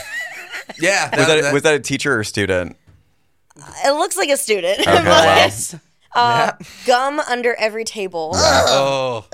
[0.80, 1.16] Yeah.
[1.16, 2.76] Was that, that- was that a teacher or student?
[3.84, 4.80] It looks like a student.
[4.80, 5.50] Okay, well.
[6.14, 6.52] Uh,
[6.86, 8.30] gum under every table.
[8.34, 9.26] Oh,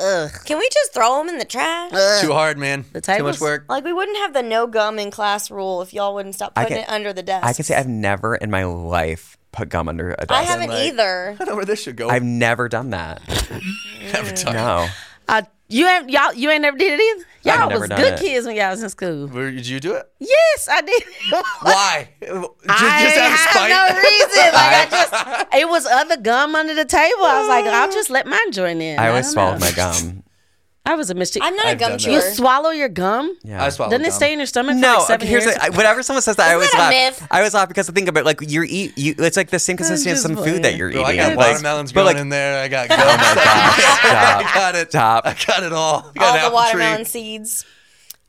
[0.44, 2.20] Can we just throw them in the trash?
[2.20, 2.84] too hard, man.
[2.92, 3.66] The Too much work.
[3.68, 6.70] Like we wouldn't have the no gum in class rule if y'all wouldn't stop putting
[6.70, 7.46] can- it under the desk.
[7.46, 10.30] I can say I've never in my life put gum under a desk.
[10.30, 11.30] I haven't like- either.
[11.30, 12.08] I don't know where this should go.
[12.08, 13.20] I've never done that.
[14.12, 14.54] never done.
[14.54, 14.88] No.
[15.28, 15.42] Uh,
[15.72, 16.32] you ain't y'all.
[16.34, 17.24] You ain't never did it either.
[17.44, 18.20] I've Y'all never was done good it.
[18.20, 19.26] kids when y'all was in school.
[19.26, 20.08] Where did you do it?
[20.20, 21.02] Yes, I did.
[21.62, 22.08] Why?
[22.20, 23.70] Just, I just out of spite.
[23.70, 24.28] have no reason.
[24.52, 27.24] Like I just, it was other gum under the table.
[27.24, 28.98] I was like, I'll just let mine join in.
[28.98, 30.22] I always swallowed my gum.
[30.84, 31.42] I was a mischief.
[31.44, 32.10] I'm not a I've gum done that.
[32.10, 33.36] You swallow your gum?
[33.44, 33.62] Yeah.
[33.64, 34.16] I swallowed Doesn't it gum.
[34.16, 35.54] stay in your stomach for like seven okay, here's years?
[35.54, 36.90] the, I- whenever someone says that, I always that a laugh.
[37.20, 37.28] myth?
[37.30, 39.14] I always laugh because I think about like you eat, you.
[39.18, 41.18] It's like the same consistency as just some food that you're Bro, I eating.
[41.18, 42.64] got Like- watermelons but going like, in there.
[42.64, 42.98] I got gum.
[42.98, 43.16] stop.
[44.44, 44.88] I got it.
[44.90, 45.26] Stop.
[45.26, 46.10] I got it all.
[46.16, 47.04] I got all the apple watermelon tree.
[47.04, 47.64] seeds.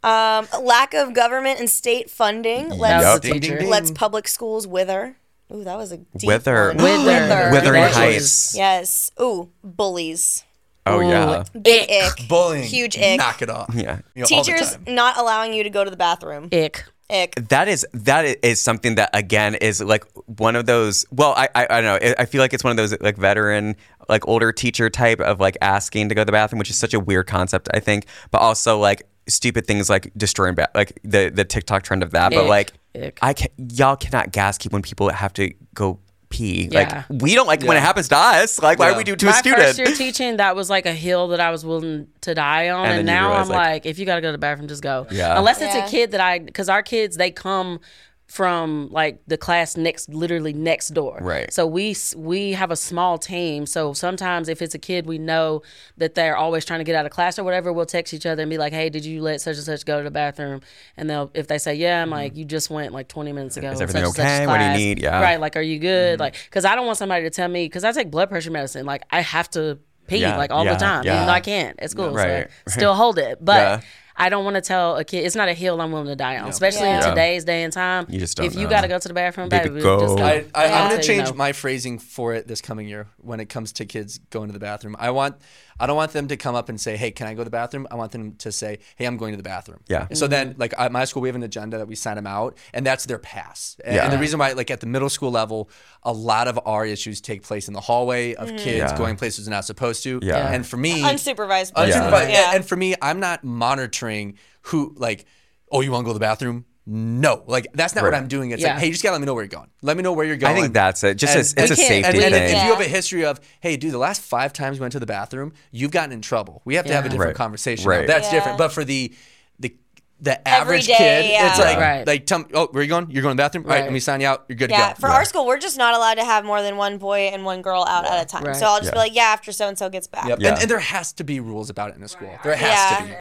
[0.03, 3.59] Um, lack of government and state funding That lets, was the Ding, ding, teacher.
[3.61, 3.69] ding.
[3.69, 5.15] lets public schools wither.
[5.53, 6.67] Ooh, that was a deep Wither.
[6.73, 6.77] one.
[6.83, 7.49] Wither.
[7.51, 8.55] Wuthering That Heights.
[8.55, 9.11] Yes.
[9.21, 10.43] Ooh, bullies.
[10.85, 11.43] Oh yeah.
[11.61, 12.27] Big ick.
[12.27, 12.63] Bullying.
[12.63, 13.17] Huge ick.
[13.17, 13.73] Knock it off.
[13.73, 13.99] Yeah.
[14.15, 14.95] You know, all the Teachers time.
[14.95, 16.49] not allowing you to go to the bathroom.
[16.51, 16.85] Ick.
[17.09, 17.35] Ick.
[17.49, 21.05] That is that is something that again is like one of those.
[21.11, 22.13] Well, I I, I don't know.
[22.17, 23.75] I feel like it's one of those like veteran,
[24.09, 26.93] like older teacher type of like asking to go to the bathroom, which is such
[26.93, 27.69] a weird concept.
[27.73, 32.03] I think, but also like stupid things like destroying ba- like the the TikTok trend
[32.03, 32.33] of that.
[32.33, 33.19] But like, Ick.
[33.21, 35.99] I can y'all cannot gas keep when people have to go
[36.33, 36.67] pee.
[36.71, 37.05] Yeah.
[37.09, 38.59] Like we don't like when it happens to us.
[38.61, 38.91] Like why Yeah.
[38.91, 39.61] would we do it to My a student?
[39.61, 42.85] first year teaching, that was like a hill that I was willing to die on,
[42.85, 44.67] And and, now realize, I'm like- like, if you got to go to the bathroom,
[44.67, 45.07] just go.
[45.11, 45.37] Yeah.
[45.37, 45.85] Unless it's Yeah.
[45.85, 47.79] a kid that I, because our kids they come
[48.27, 51.19] from like the class next, literally next door.
[51.21, 51.53] Right.
[51.53, 53.65] So we we have a small team.
[53.65, 55.61] So sometimes if it's a kid we know
[55.97, 58.41] that they're always trying to get out of class or whatever, we'll text each other
[58.41, 60.61] and be like, "Hey, did you let such and such go to the bathroom?"
[60.97, 62.13] And they'll if they say, "Yeah," I'm mm-hmm.
[62.13, 64.47] like, "You just went like 20 minutes ago." Is everything such and such okay?
[64.47, 65.01] What do you need?
[65.01, 65.21] Yeah.
[65.21, 65.39] Right.
[65.39, 66.13] Like, are you good?
[66.13, 66.21] Mm-hmm.
[66.21, 68.85] Like, because I don't want somebody to tell me because I take blood pressure medicine.
[68.85, 71.15] Like, I have to pee Yeah, like all yeah, the time, yeah.
[71.15, 72.11] even though I can't at school.
[72.11, 73.83] Right, So I still hold it, but.
[74.17, 74.25] Yeah.
[74.25, 75.25] I don't want to tell a kid.
[75.25, 77.03] It's not a hill I'm willing to die on, especially Yeah.
[77.03, 78.05] in today's day and time.
[78.09, 78.69] You just don't If you know.
[78.69, 79.99] got to go to the bathroom, Baby, baby, go.
[79.99, 80.23] just go.
[80.23, 80.83] I, I, Yeah.
[80.83, 83.49] I'm going to tell you change my phrasing for it this coming year when it
[83.49, 84.95] comes to kids going to the bathroom.
[84.99, 85.35] I want,
[85.79, 87.49] I don't want them to come up and say, "Hey, can I go to the
[87.49, 90.07] bathroom?" I want them to say, "Hey, I'm going to the bathroom." Yeah.
[90.13, 92.57] So then, like at my school, we have an agenda that we sign them out,
[92.73, 93.77] and that's their pass.
[93.83, 94.03] And, Yeah.
[94.03, 95.69] and the reason why, like at the middle school level,
[96.03, 98.57] a lot of our issues take place in the hallway of mm.
[98.57, 98.97] kids Yeah.
[98.97, 100.19] going places they're not supposed to.
[100.21, 100.51] Yeah.
[100.53, 101.73] And for me, Unsupervised.
[101.73, 102.29] Unsupervised.
[102.29, 102.51] Yeah.
[102.51, 102.55] Yeah.
[102.55, 105.25] And for me, I'm not monitoring who like,
[105.71, 106.65] oh, you want to go to the bathroom?
[106.85, 108.51] No, like that's not what I'm doing.
[108.51, 108.73] It's Yeah.
[108.73, 109.69] like, hey, you just gotta let me know where you're going.
[109.81, 110.57] Let me know where you're going.
[110.57, 111.15] I think that's it.
[111.15, 112.23] Just And- as, it's a safety and, thing.
[112.25, 112.65] and if Yeah.
[112.65, 115.05] you have a history of, hey, dude, the last five times we went to the
[115.05, 116.61] bathroom, you've gotten in trouble.
[116.65, 117.35] We have to have a different Right.
[117.37, 117.87] conversation.
[117.87, 118.05] Right.
[118.05, 118.31] That's Yeah.
[118.33, 118.57] different.
[118.57, 119.13] But for the
[119.59, 119.75] the
[120.21, 121.49] the average Everyday, kid, yeah.
[121.49, 122.07] it's like, Right.
[122.07, 123.07] like, tell me, oh, where are you going?
[123.11, 123.65] You're going to the bathroom?
[123.65, 123.83] All right, Right.
[123.85, 124.45] let me sign you out.
[124.47, 125.07] You're good Yeah, to go.
[125.07, 127.61] for our school, we're just not allowed to have more than one boy and one
[127.61, 128.43] girl out at a time.
[128.43, 128.55] Right.
[128.55, 130.27] So I'll just be like, yeah, after so and so gets back.
[130.27, 130.39] Yep.
[130.39, 130.49] Yeah.
[130.53, 132.29] And, and there has to be rules about it in the school.
[132.43, 132.97] There has Yeah.
[132.99, 133.13] to be.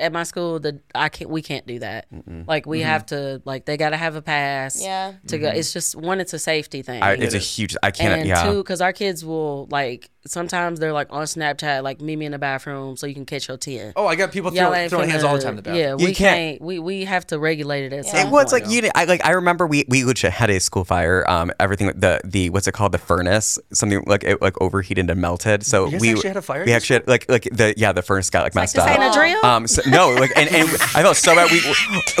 [0.00, 2.06] At my school the I can't we can't do that.
[2.46, 2.70] Like Mm-hmm.
[2.70, 4.82] we have to like they got to have a pass.
[4.82, 5.14] Yeah.
[5.28, 6.20] To go, it's just one.
[6.20, 7.02] It's a safety thing.
[7.02, 7.76] I, it's a huge.
[7.82, 8.20] I can't.
[8.20, 8.42] and yeah.
[8.50, 12.32] two, because our kids will like sometimes they're like on Snapchat, like meet me in
[12.32, 13.92] the bathroom so you can catch your ten.
[13.96, 15.80] Oh, I got people throw, ain't throwing hands all the time in the bathroom.
[15.80, 16.60] Yeah, You we can't- can't.
[16.62, 18.10] We we have to regulate it at Yeah.
[18.12, 18.64] some It was point.
[18.64, 18.90] like you.
[18.94, 19.24] I like.
[19.24, 21.24] I remember we we legit had a school fire.
[21.28, 25.20] Um, everything the the what's it called the furnace something like it like overheated and
[25.20, 25.64] melted.
[25.64, 27.92] So You guys we actually had a fire We actually had, like like the yeah
[27.92, 28.90] the furnace got like messed this up.
[28.90, 29.44] ain't a drill.
[29.44, 31.50] Um, so, no, like and, and I felt so bad.
[31.50, 31.60] We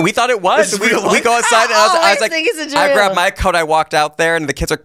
[0.02, 0.78] we thought it was.
[0.80, 2.96] We, we go outside and I was, I was like, think it's a I drill.
[2.96, 3.54] grabbed my coat.
[3.54, 4.80] I walked out there and the kids are.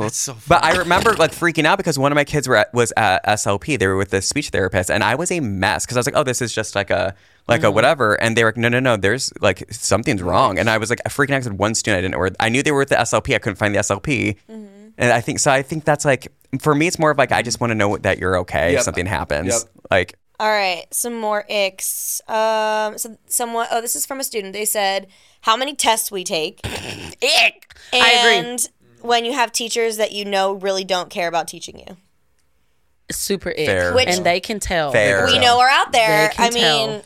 [0.00, 2.72] That's so But I remember like freaking out because one of my kids were at,
[2.74, 3.78] was at SLP.
[3.78, 6.16] They were with the speech therapist, and I was a mess because I was like,
[6.16, 7.14] oh, this is just like a
[7.48, 7.66] like Mm-hmm.
[7.66, 8.14] a whatever.
[8.20, 10.58] And they were like, no, no, no, there's like something's wrong.
[10.58, 12.48] And I was like I freaking out because one student I didn't know where I
[12.48, 13.34] knew they were with the SLP.
[13.34, 14.36] I couldn't find the SLP.
[14.50, 14.88] Mm-hmm.
[14.98, 15.50] And I think so.
[15.50, 16.28] I think that's like
[16.60, 18.78] for me, it's more of like I just want to know that you're okay Yep.
[18.78, 19.48] if something happens.
[19.48, 19.62] Yep.
[19.90, 22.20] Like All right, some more icks.
[22.28, 23.66] Um, so someone.
[23.70, 24.52] Oh, this is from a student.
[24.52, 25.06] They said
[25.42, 27.76] how many tests we take, Ick.
[27.92, 28.58] and I agree.
[29.02, 31.96] when you have teachers that you know really don't care about teaching you.
[33.10, 33.66] Super ick.
[33.66, 33.94] Fair.
[33.94, 34.92] Which- and they can tell.
[34.92, 35.26] Fair.
[35.26, 36.28] We So- know are out there.
[36.28, 37.02] They can I mean,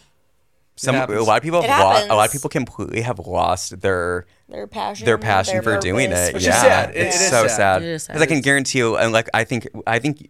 [0.77, 1.27] some a happens.
[1.27, 4.67] lot of people It have lost, a lot of people completely have lost their their
[4.67, 5.05] passion.
[5.07, 6.35] their passion their for doing it.
[6.35, 6.91] Which yeah, is sad.
[6.97, 7.57] It's it is so sad.
[7.57, 7.83] sad.
[7.83, 8.13] It is sad.
[8.15, 10.29] Because I can guarantee you, and like I think, I think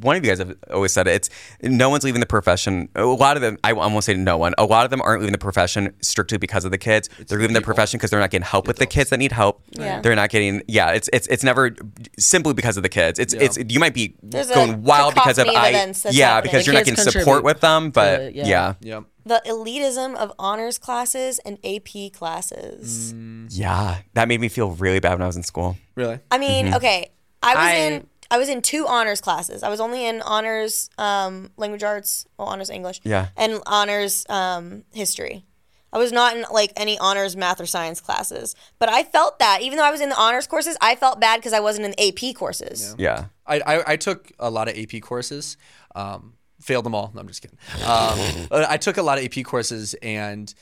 [0.00, 1.14] one of you guys have always said it.
[1.14, 1.30] It's
[1.62, 2.88] no one's leaving the profession.
[2.94, 4.54] A lot of them, I almost say no one.
[4.58, 7.08] A lot of them aren't leaving the profession strictly because of the kids.
[7.26, 9.62] they're leaving the profession because they're not getting help with the kids that need help.
[9.70, 10.00] Yeah.
[10.00, 10.62] They're not getting.
[10.68, 11.74] Yeah, it's it's it's never
[12.18, 13.18] simply because of the kids.
[13.18, 15.70] It's it's you might be There's a going wild because of of I.
[16.10, 16.42] Yeah, happening.
[16.42, 18.74] because The you're not getting support with them, but to it, yeah.
[18.80, 19.00] yeah.
[19.28, 19.44] Yep.
[19.44, 23.12] The elitism of honors classes and AP classes.
[23.50, 25.76] Yeah, that made me feel really bad when I was in school.
[25.94, 26.18] Really?
[26.30, 26.74] I mean, Mm-hmm.
[26.76, 27.10] okay,
[27.42, 29.62] I was I- in I was in two honors classes.
[29.62, 33.28] I was only in honors um, language arts, well, honors English, Yeah.
[33.38, 35.46] and honors um, history.
[35.94, 39.62] I was not in like any honors math or science classes, but I felt that
[39.62, 41.92] even though I was in the honors courses, I felt bad because I wasn't in
[41.96, 42.94] the AP courses.
[42.98, 43.26] Yeah.
[43.46, 45.56] I, I, I took a lot of AP courses,
[45.94, 47.10] um, failed them all.
[47.14, 47.58] No, I'm just kidding.
[47.84, 50.52] Um, I took a lot of AP courses, and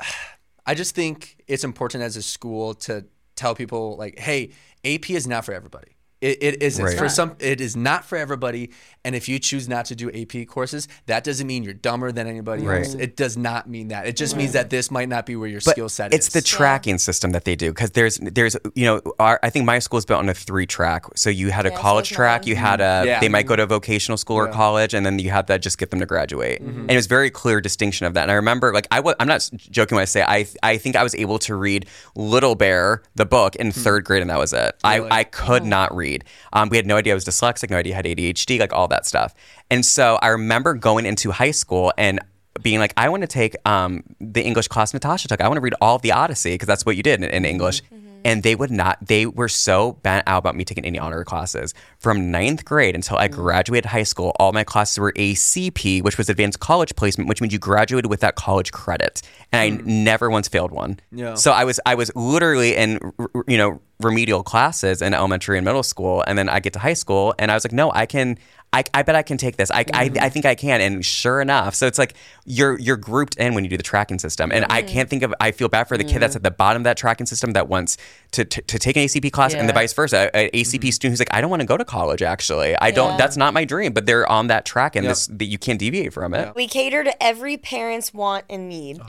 [0.66, 3.04] I just think it's important as a school to
[3.36, 4.52] tell people like, hey,
[4.84, 5.93] AP is not for everybody.
[6.24, 6.96] It, it isn't Right.
[6.96, 7.36] for some.
[7.38, 8.70] It is not for everybody.
[9.04, 12.26] And if you choose not to do AP courses, that doesn't mean you're dumber than
[12.26, 12.78] anybody Right.
[12.86, 12.94] else.
[12.94, 14.06] It does not mean that.
[14.06, 16.34] It just means that this might not be where your But skill set it's is.
[16.34, 19.66] It's the tracking system that they do because there's there's you know our, I think
[19.66, 21.04] my school is built on a three track.
[21.14, 23.20] So you had a Yeah, college is track, you had a Yeah.
[23.20, 23.68] they might go to mm-hmm.
[23.68, 26.62] vocational school or college, and then you have that just get them to graduate.
[26.62, 26.80] Mm-hmm.
[26.80, 28.22] And it was very clear distinction of that.
[28.22, 30.96] And I remember like I was I'm not joking when I say I I think
[30.96, 33.80] I was able to read Little Bear the book in hmm.
[33.80, 34.74] third grade, and that was it.
[34.82, 35.66] I I could oh.
[35.66, 36.13] not read.
[36.52, 38.86] Um, we had no idea I was dyslexic, no idea I had ADHD, like all
[38.88, 39.34] that stuff.
[39.70, 42.20] And so I remember going into high school and
[42.62, 45.40] being like, I want to take um, the English class Natasha took.
[45.40, 47.44] I want to read all of the Odyssey because that's what you did in, in
[47.44, 47.82] English.
[48.24, 51.74] And they would not, they were so bent out about me taking any honor classes.
[51.98, 53.32] From ninth grade until I mm.
[53.32, 57.52] graduated high school, all my classes were ACP, which was advanced college placement, which means
[57.52, 59.22] you graduated with that college credit.
[59.52, 59.86] And I mm.
[59.86, 60.98] never once failed one.
[61.12, 61.34] Yeah.
[61.34, 63.12] So I was, I was literally in,
[63.46, 66.24] you know, remedial classes in elementary and middle school.
[66.26, 68.38] And then I get to high school and I was like, no, I can,
[68.74, 69.70] I, I bet I can take this.
[69.70, 70.80] I, I, I think I can.
[70.80, 72.14] And sure enough, so it's like
[72.44, 74.50] you're you're grouped in when you do the tracking system.
[74.50, 75.32] And I can't think of.
[75.38, 77.68] I feel bad for the kid that's at the bottom of that tracking system that
[77.68, 77.96] wants
[78.32, 80.34] to to, to take an ACP class and the vice versa.
[80.36, 80.90] An ACP mm-hmm.
[80.90, 82.20] student who's like, I don't want to go to college.
[82.20, 83.12] Actually, I don't.
[83.12, 83.16] Yeah.
[83.16, 83.92] That's not my dream.
[83.92, 86.54] But they're on that track, and this that you can't deviate from it.
[86.56, 89.00] We cater to every parent's want and need.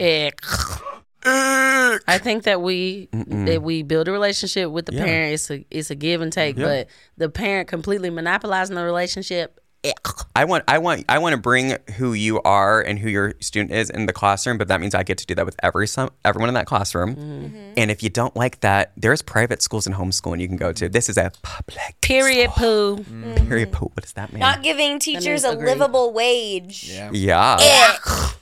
[1.26, 2.04] Ick.
[2.08, 5.34] I think that we that we build a relationship with the parent.
[5.34, 9.60] It's a it's a give and take, but the parent completely monopolizing the relationship.
[9.86, 10.08] Ick.
[10.36, 13.72] I want I want I want to bring who you are and who your student
[13.72, 16.10] is in the classroom, but that means I get to do that with every some
[16.24, 17.16] everyone in that classroom.
[17.16, 17.74] Mm-hmm.
[17.78, 20.90] And if you don't like that, there's private schools and homeschooling you can go to.
[20.90, 22.50] This is a public Period.
[22.52, 22.98] Poo.
[22.98, 23.48] Mm-hmm.
[23.48, 23.72] Period.
[23.72, 23.92] Poo.
[23.94, 24.40] What does that mean?
[24.40, 25.68] Not giving teachers a agree.
[25.68, 26.90] livable wage.
[26.92, 27.12] Yeah.
[27.14, 27.96] yeah.
[27.96, 28.36] Ick.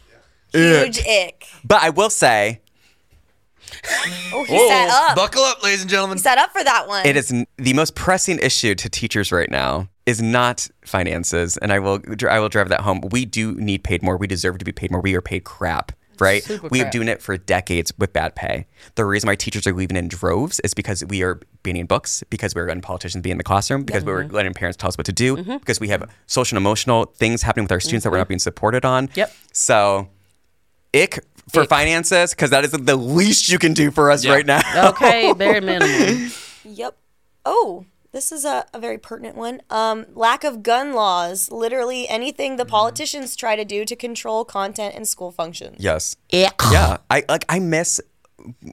[0.53, 1.47] Huge ick.
[1.65, 2.61] But I will say
[4.35, 5.15] Oh, he set up.
[5.15, 6.17] Buckle up, ladies and gentlemen.
[6.17, 7.05] He set up for that one.
[7.05, 11.71] it is n- the most pressing issue to teachers right now is not finances, and
[11.71, 13.01] I will dr- I will drive that home.
[13.11, 14.17] We do need paid more.
[14.17, 15.01] We deserve to be paid more.
[15.01, 15.91] We are paid crap.
[16.19, 16.91] Right, Super we've crap.
[16.91, 18.67] doing it for decades with bad pay.
[18.95, 22.53] The reason why teachers are leaving in droves is because we are banning books, because
[22.53, 25.11] we're letting politicians be in the classroom, because we're letting parents tell us what to
[25.11, 25.57] do, Mm-hmm.
[25.57, 28.39] because we have social and emotional things happening with our students that we're not being
[28.39, 29.09] supported on.
[29.15, 29.33] Yep.
[29.53, 30.07] So,
[30.93, 31.19] ick
[31.51, 34.61] for finances, because that is the least you can do for us right now.
[34.89, 36.31] Okay, bare minimum.
[36.63, 36.97] Yep.
[37.45, 39.61] Oh, this is a, a very pertinent one.
[39.69, 41.51] Um, lack of gun laws.
[41.51, 45.77] Literally anything the politicians try to do to control content and school functions.
[45.79, 46.15] Yes.
[46.33, 46.61] Ick.
[46.71, 47.99] yeah i like i miss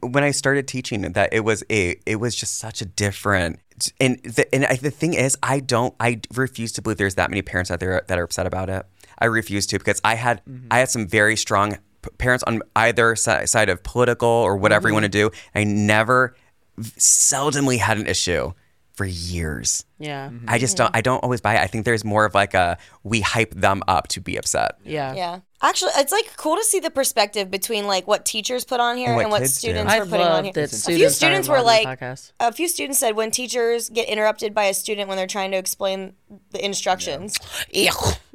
[0.02, 3.60] when i started teaching that it was a it was just such a different
[4.00, 7.30] and the, and I, the thing is i don't i refuse to believe there's that
[7.30, 8.84] many parents out there that are upset about it
[9.18, 11.78] i refuse to because i had i had some very strong p-
[12.18, 15.02] parents on either side of political or whatever you mm-hmm.
[15.02, 16.34] want to do i never
[16.78, 18.52] seldomly had an issue
[18.92, 20.30] for years Yeah.
[20.48, 20.96] i just don't mm-hmm.
[20.96, 23.82] i don't always buy it i think there's more of like a we hype them
[23.88, 25.14] up to be upset Yeah.
[25.14, 25.40] Yeah.
[25.62, 29.08] Actually, it's like cool to see the perspective between like what teachers put on here
[29.08, 29.68] And what and what kids do.
[29.68, 30.52] students I were putting on here.
[30.54, 32.32] that a few students, students were like, the podcast.
[32.40, 35.58] a few students said when teachers get interrupted by a student when they're trying to
[35.58, 36.14] explain
[36.52, 37.36] the instructions.
[37.76, 37.92] Ick.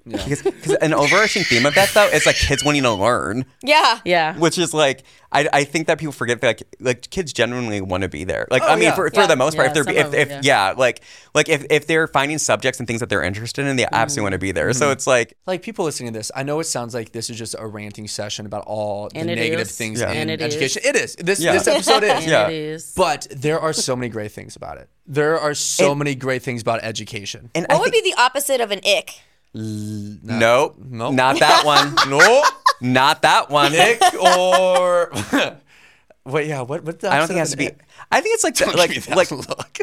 [0.08, 4.00] Because, because an overarching theme of that though is like kids wanting to learn Yeah.
[4.06, 4.38] Yeah.
[4.38, 8.04] which is like I, I think that people forget that like like kids genuinely want
[8.04, 8.96] to be there like Oh, I mean yeah.
[8.96, 9.28] for, for Yeah.
[9.28, 10.74] the most part Yeah, if they're if, of if them, yeah.
[10.78, 11.02] like
[11.34, 13.96] like if, if they're finding subjects and things that they're interested in they mm-hmm.
[13.96, 14.92] absolutely want to be there so mm-hmm.
[14.94, 17.56] it's like like people listening to this, I know it sounds like this is just
[17.58, 19.78] a ranting session about all the And it negative is.
[19.78, 20.12] things Yeah.
[20.12, 20.82] in And it education.
[20.86, 21.16] It is.
[21.16, 21.54] This Yeah.
[21.54, 22.12] this episode is.
[22.12, 22.48] And Yeah.
[22.48, 22.94] it is.
[22.96, 24.90] But there are so many great things about it.
[25.08, 27.50] There are so many great things about education.
[27.56, 29.12] and What I would think, be the opposite of an ick?
[29.56, 31.14] Nope Nope.
[31.14, 32.44] not that one no,
[32.82, 35.12] not that one Nick or
[36.24, 36.48] What?
[36.48, 36.62] Yeah.
[36.62, 36.84] What?
[36.84, 37.04] What?
[37.04, 37.70] I don't think it has to be.
[38.12, 39.78] I think it's like the, like that like look.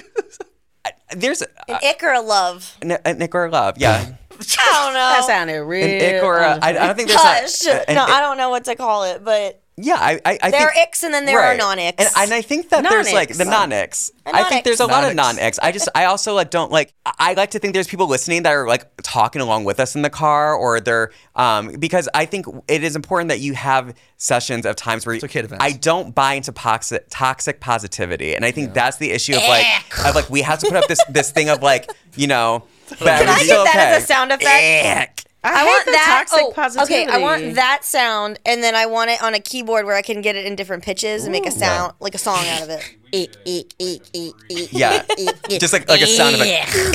[1.15, 2.77] there's An a, ick or a love?
[2.83, 3.79] a, a Nick or a love.
[3.79, 4.99] Yeah, I don't know.
[4.99, 5.87] That sounded real.
[5.87, 7.65] an ick or a, I, I don't think there's Hush.
[7.65, 7.85] not.
[7.89, 10.51] an no, ick- I don't know what to call it, but Yeah, I, I, I
[10.51, 12.05] there think, are icks and then there are non-icks.
[12.05, 14.11] and, and I think that there's like the Non-icks.
[14.27, 14.47] non-icks.
[14.47, 15.39] I think there's a lot of Non-icks.
[15.39, 15.59] non-icks.
[15.61, 16.93] I just, I also like don't like.
[17.07, 19.97] I I like to think there's people listening that are like talking along with us
[19.97, 23.95] in the car, or they're um because I think it is important that you have
[24.19, 25.63] sessions of times where okay to vent.
[25.63, 29.65] I don't buy into toxic toxic positivity, and I think that's the issue of like
[30.07, 32.65] of like we have to put up this this thing of like you know.
[32.89, 35.27] Can Can I get that as a sound effect?
[35.45, 36.25] I, I want that.
[36.29, 36.95] toxic oh, positivity.
[36.95, 40.03] Okay, I want that sound, and then I want it on a keyboard where I
[40.03, 42.71] can get it in different pitches and make a sound, like a song out of
[42.71, 42.97] it.
[43.15, 45.61] Ick, ick, ick, ick, ick, Yeah, ick, ick.
[45.61, 46.71] just like like a sound effect.
[46.71, 46.91] Free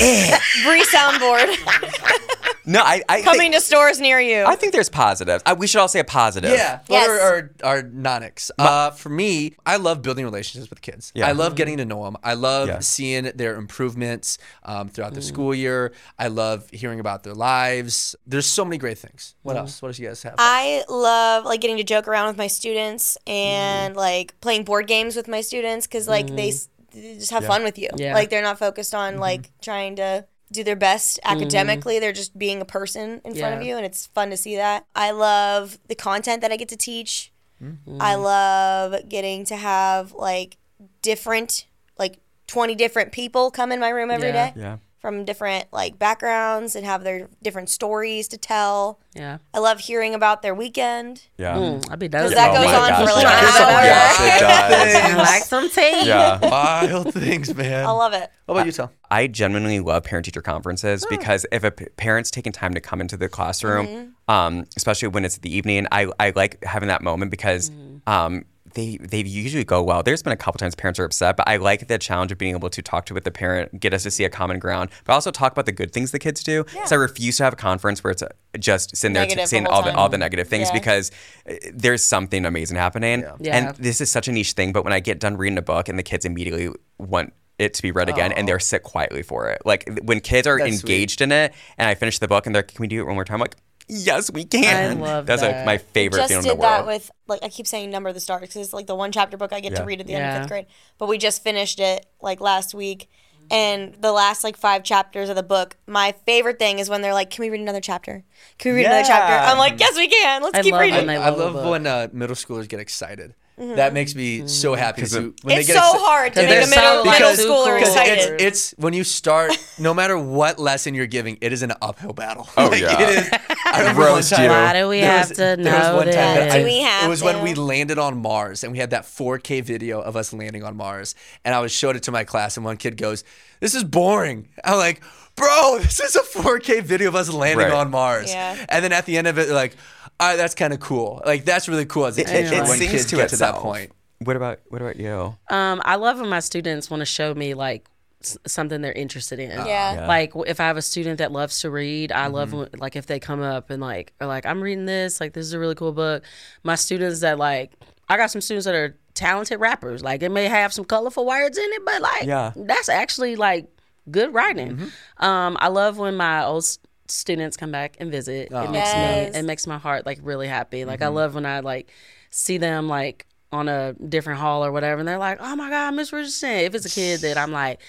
[0.80, 0.84] eh.
[0.84, 1.54] soundboard
[2.68, 4.44] No, I I coming think, to stores near you.
[4.44, 5.42] I think there's positives.
[5.46, 6.50] I, we should all say a positive.
[6.50, 6.80] Yeah.
[6.88, 7.08] Yes.
[7.08, 8.50] What are, are, are non-icks?
[8.58, 11.10] Uh, for me, I love building relationships with kids.
[11.14, 11.26] Yeah.
[11.26, 12.16] I love getting to know them.
[12.22, 12.80] I love Yeah.
[12.80, 15.92] seeing their improvements um, throughout the school year.
[16.18, 18.14] I love hearing about their lives.
[18.26, 19.34] There's so many great things.
[19.42, 19.80] What else?
[19.80, 20.34] What else you guys have?
[20.38, 23.98] I love like getting to joke around with my students and Mm-hmm.
[23.98, 27.62] like playing board games with my students because like they, s- they just have fun
[27.64, 27.88] with you.
[27.96, 28.12] Yeah.
[28.14, 29.20] Like they're not focused on Mm-hmm.
[29.22, 31.98] like trying to do their best academically.
[31.98, 34.86] They're just being a person in front of you, and it's fun to see that.
[34.94, 37.32] I love the content that I get to teach.
[37.62, 37.98] Mm-hmm.
[38.00, 40.56] I love getting to have like
[41.02, 41.66] different
[41.98, 44.78] like 20 different people come in my room every day Yeah.
[44.98, 45.00] Yeah.
[45.00, 48.98] from different like backgrounds and have their different stories to tell.
[49.14, 49.38] Yeah.
[49.54, 51.22] I love hearing about their weekend.
[51.36, 51.54] Yeah.
[51.56, 52.30] Mm, I'd be dope.
[52.32, 53.38] that Oh goes my on gosh, for like yeah.
[53.38, 53.82] an hour.
[53.84, 55.16] Yes, it does.
[55.28, 56.06] like some tea.
[56.06, 56.38] Yeah.
[56.42, 57.86] Wild things, man.
[57.86, 58.30] I love it.
[58.46, 58.90] What about you, Tom?
[59.10, 63.00] I genuinely love parent teacher conferences because if a p- parent's taking time to come
[63.00, 64.30] into the classroom, Mm-hmm.
[64.30, 68.08] um, especially when it's the evening, I, I like having that moment because Mm-hmm.
[68.10, 68.44] um,
[68.74, 70.02] they they usually go well.
[70.02, 72.54] There's been a couple times parents are upset, but I like the challenge of being
[72.54, 75.12] able to talk to with the parent, get us to see a common ground, but
[75.12, 76.64] also talk about the good things the kids do.
[76.64, 79.64] Because I refuse to have a conference where it's uh, just sitting there Negative saying
[79.64, 80.74] the whole all the all the negative things Yeah.
[80.74, 81.10] because
[81.48, 83.24] uh, there's something amazing happening.
[83.40, 83.56] Yeah.
[83.56, 85.88] And this is such a niche thing, but when I get done reading a book
[85.88, 89.48] and the kids immediately want it to be read again and they're sit quietly for
[89.50, 89.60] it.
[89.64, 90.90] Like when kids are That's sweet.
[90.92, 93.04] engaged in it and I finish the book and they're like, can we do it
[93.04, 93.34] one more time?
[93.36, 93.56] I'm like,
[93.88, 94.98] yes, we can.
[94.98, 96.60] I love That's like my favorite just thing in the world.
[96.62, 98.86] Just did that with like I keep saying number of the stars because it's like
[98.86, 100.66] the one chapter book I get to read at the end of fifth grade.
[100.98, 103.08] But we just finished it like last week,
[103.50, 105.76] and the last like five chapters of the book.
[105.86, 108.24] My favorite thing is when they're like, "Can we read another chapter?
[108.58, 110.42] Can we read another chapter?" I'm like, "Yes, we can.
[110.42, 111.70] Let's I keep love reading." when they I love a love book.
[111.70, 113.34] when uh, middle schoolers get excited.
[113.58, 115.02] That makes me so happy.
[115.06, 115.50] To, when Mm-hmm.
[115.50, 117.78] it's they so get exci- hard to Because make a middle, so, like, middle schooler
[117.78, 117.88] cool.
[117.88, 118.40] Excited.
[118.40, 122.12] it's, it's when you start, no matter what lesson you're giving, it is an uphill
[122.12, 122.48] battle.
[122.56, 123.00] Oh, Like, yeah.
[123.00, 123.30] it is.
[123.66, 124.50] I remember one Roast time- you.
[124.50, 126.50] Why do we have was- to there was know one time that?
[126.52, 129.04] I- Do we have it was when we landed on Mars and we had that
[129.04, 131.14] 4K video of us landing on Mars.
[131.44, 133.24] And I was showed it to my class, and one kid goes,
[133.60, 134.48] This is boring.
[134.64, 135.02] I'm like,
[135.36, 137.72] Bro, this is a 4K video of us landing Right.
[137.74, 138.30] on Mars.
[138.30, 138.56] Yeah.
[138.68, 139.76] And then at the end of it, like,
[140.20, 141.22] all right, that's kind of cool.
[141.24, 143.56] Like, that's really cool as a it, teacher it when sings kids to get itself.
[143.56, 143.92] to that point.
[144.24, 145.36] What about what about you?
[145.48, 147.88] Um, I love when my students want to show me like
[148.20, 149.50] s- something they're interested in.
[149.52, 149.64] Yeah.
[149.94, 150.06] Yeah.
[150.08, 152.58] Like w- if I have a student that loves to read, I love Mm-hmm.
[152.58, 155.46] when, like if they come up and like are like I'm reading this, like this
[155.46, 156.24] is a really cool book.
[156.64, 157.72] My students that like
[158.08, 160.02] I got some students that are talented rappers.
[160.02, 162.52] Like it may have some colorful words in it, but like Yeah.
[162.56, 163.68] that's actually like
[164.10, 164.90] good writing.
[165.18, 166.78] Um, I love when my old s-
[167.10, 168.48] students come back and visit.
[168.50, 169.32] It makes Yes.
[169.34, 170.84] me it makes my heart like really happy.
[170.84, 171.90] Like I love when I like
[172.30, 175.94] see them like on a different hall or whatever, and they're like, "Oh my God,
[175.94, 177.80] Miss Richardson!" If it's a kid that I'm like,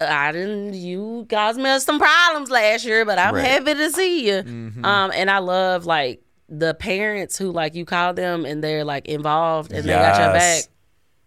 [0.00, 3.44] "I didn't, you caused me some problems last year, but I'm Right.
[3.46, 4.38] happy to see you."
[4.84, 9.06] Um, and I love like the parents who like you call them and they're like
[9.08, 10.64] involved and they got your back.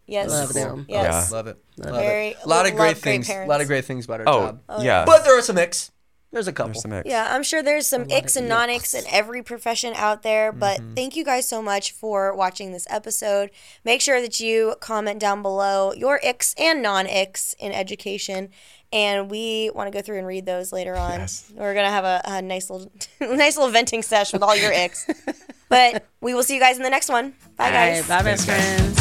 [0.07, 0.85] yes, Love them.
[0.89, 1.31] Yes.
[1.31, 1.57] Love it.
[1.77, 2.37] Love Very- it.
[2.43, 3.29] A lot of great great things.
[3.29, 4.59] A lot of great things about our Oh, job.
[4.81, 5.05] yeah.
[5.05, 5.91] But there are some icks.
[6.31, 6.71] There's a couple.
[6.71, 7.09] There's some mix.
[7.09, 10.79] Yeah, I'm sure there's some icks and non icks in every profession out there, but
[10.95, 13.51] thank you guys so much for watching this episode.
[13.83, 18.49] Make sure that you comment down below your icks and non icks in education,
[18.93, 21.19] and we want to go through and read those later on.
[21.19, 21.51] Yes.
[21.53, 25.09] We're gonna have a, a nice little, nice little venting sesh with all your icks.
[25.69, 27.33] but we will see you guys in the next one.
[27.57, 28.09] Bye, guys.
[28.09, 29.00] right, bye, best friend.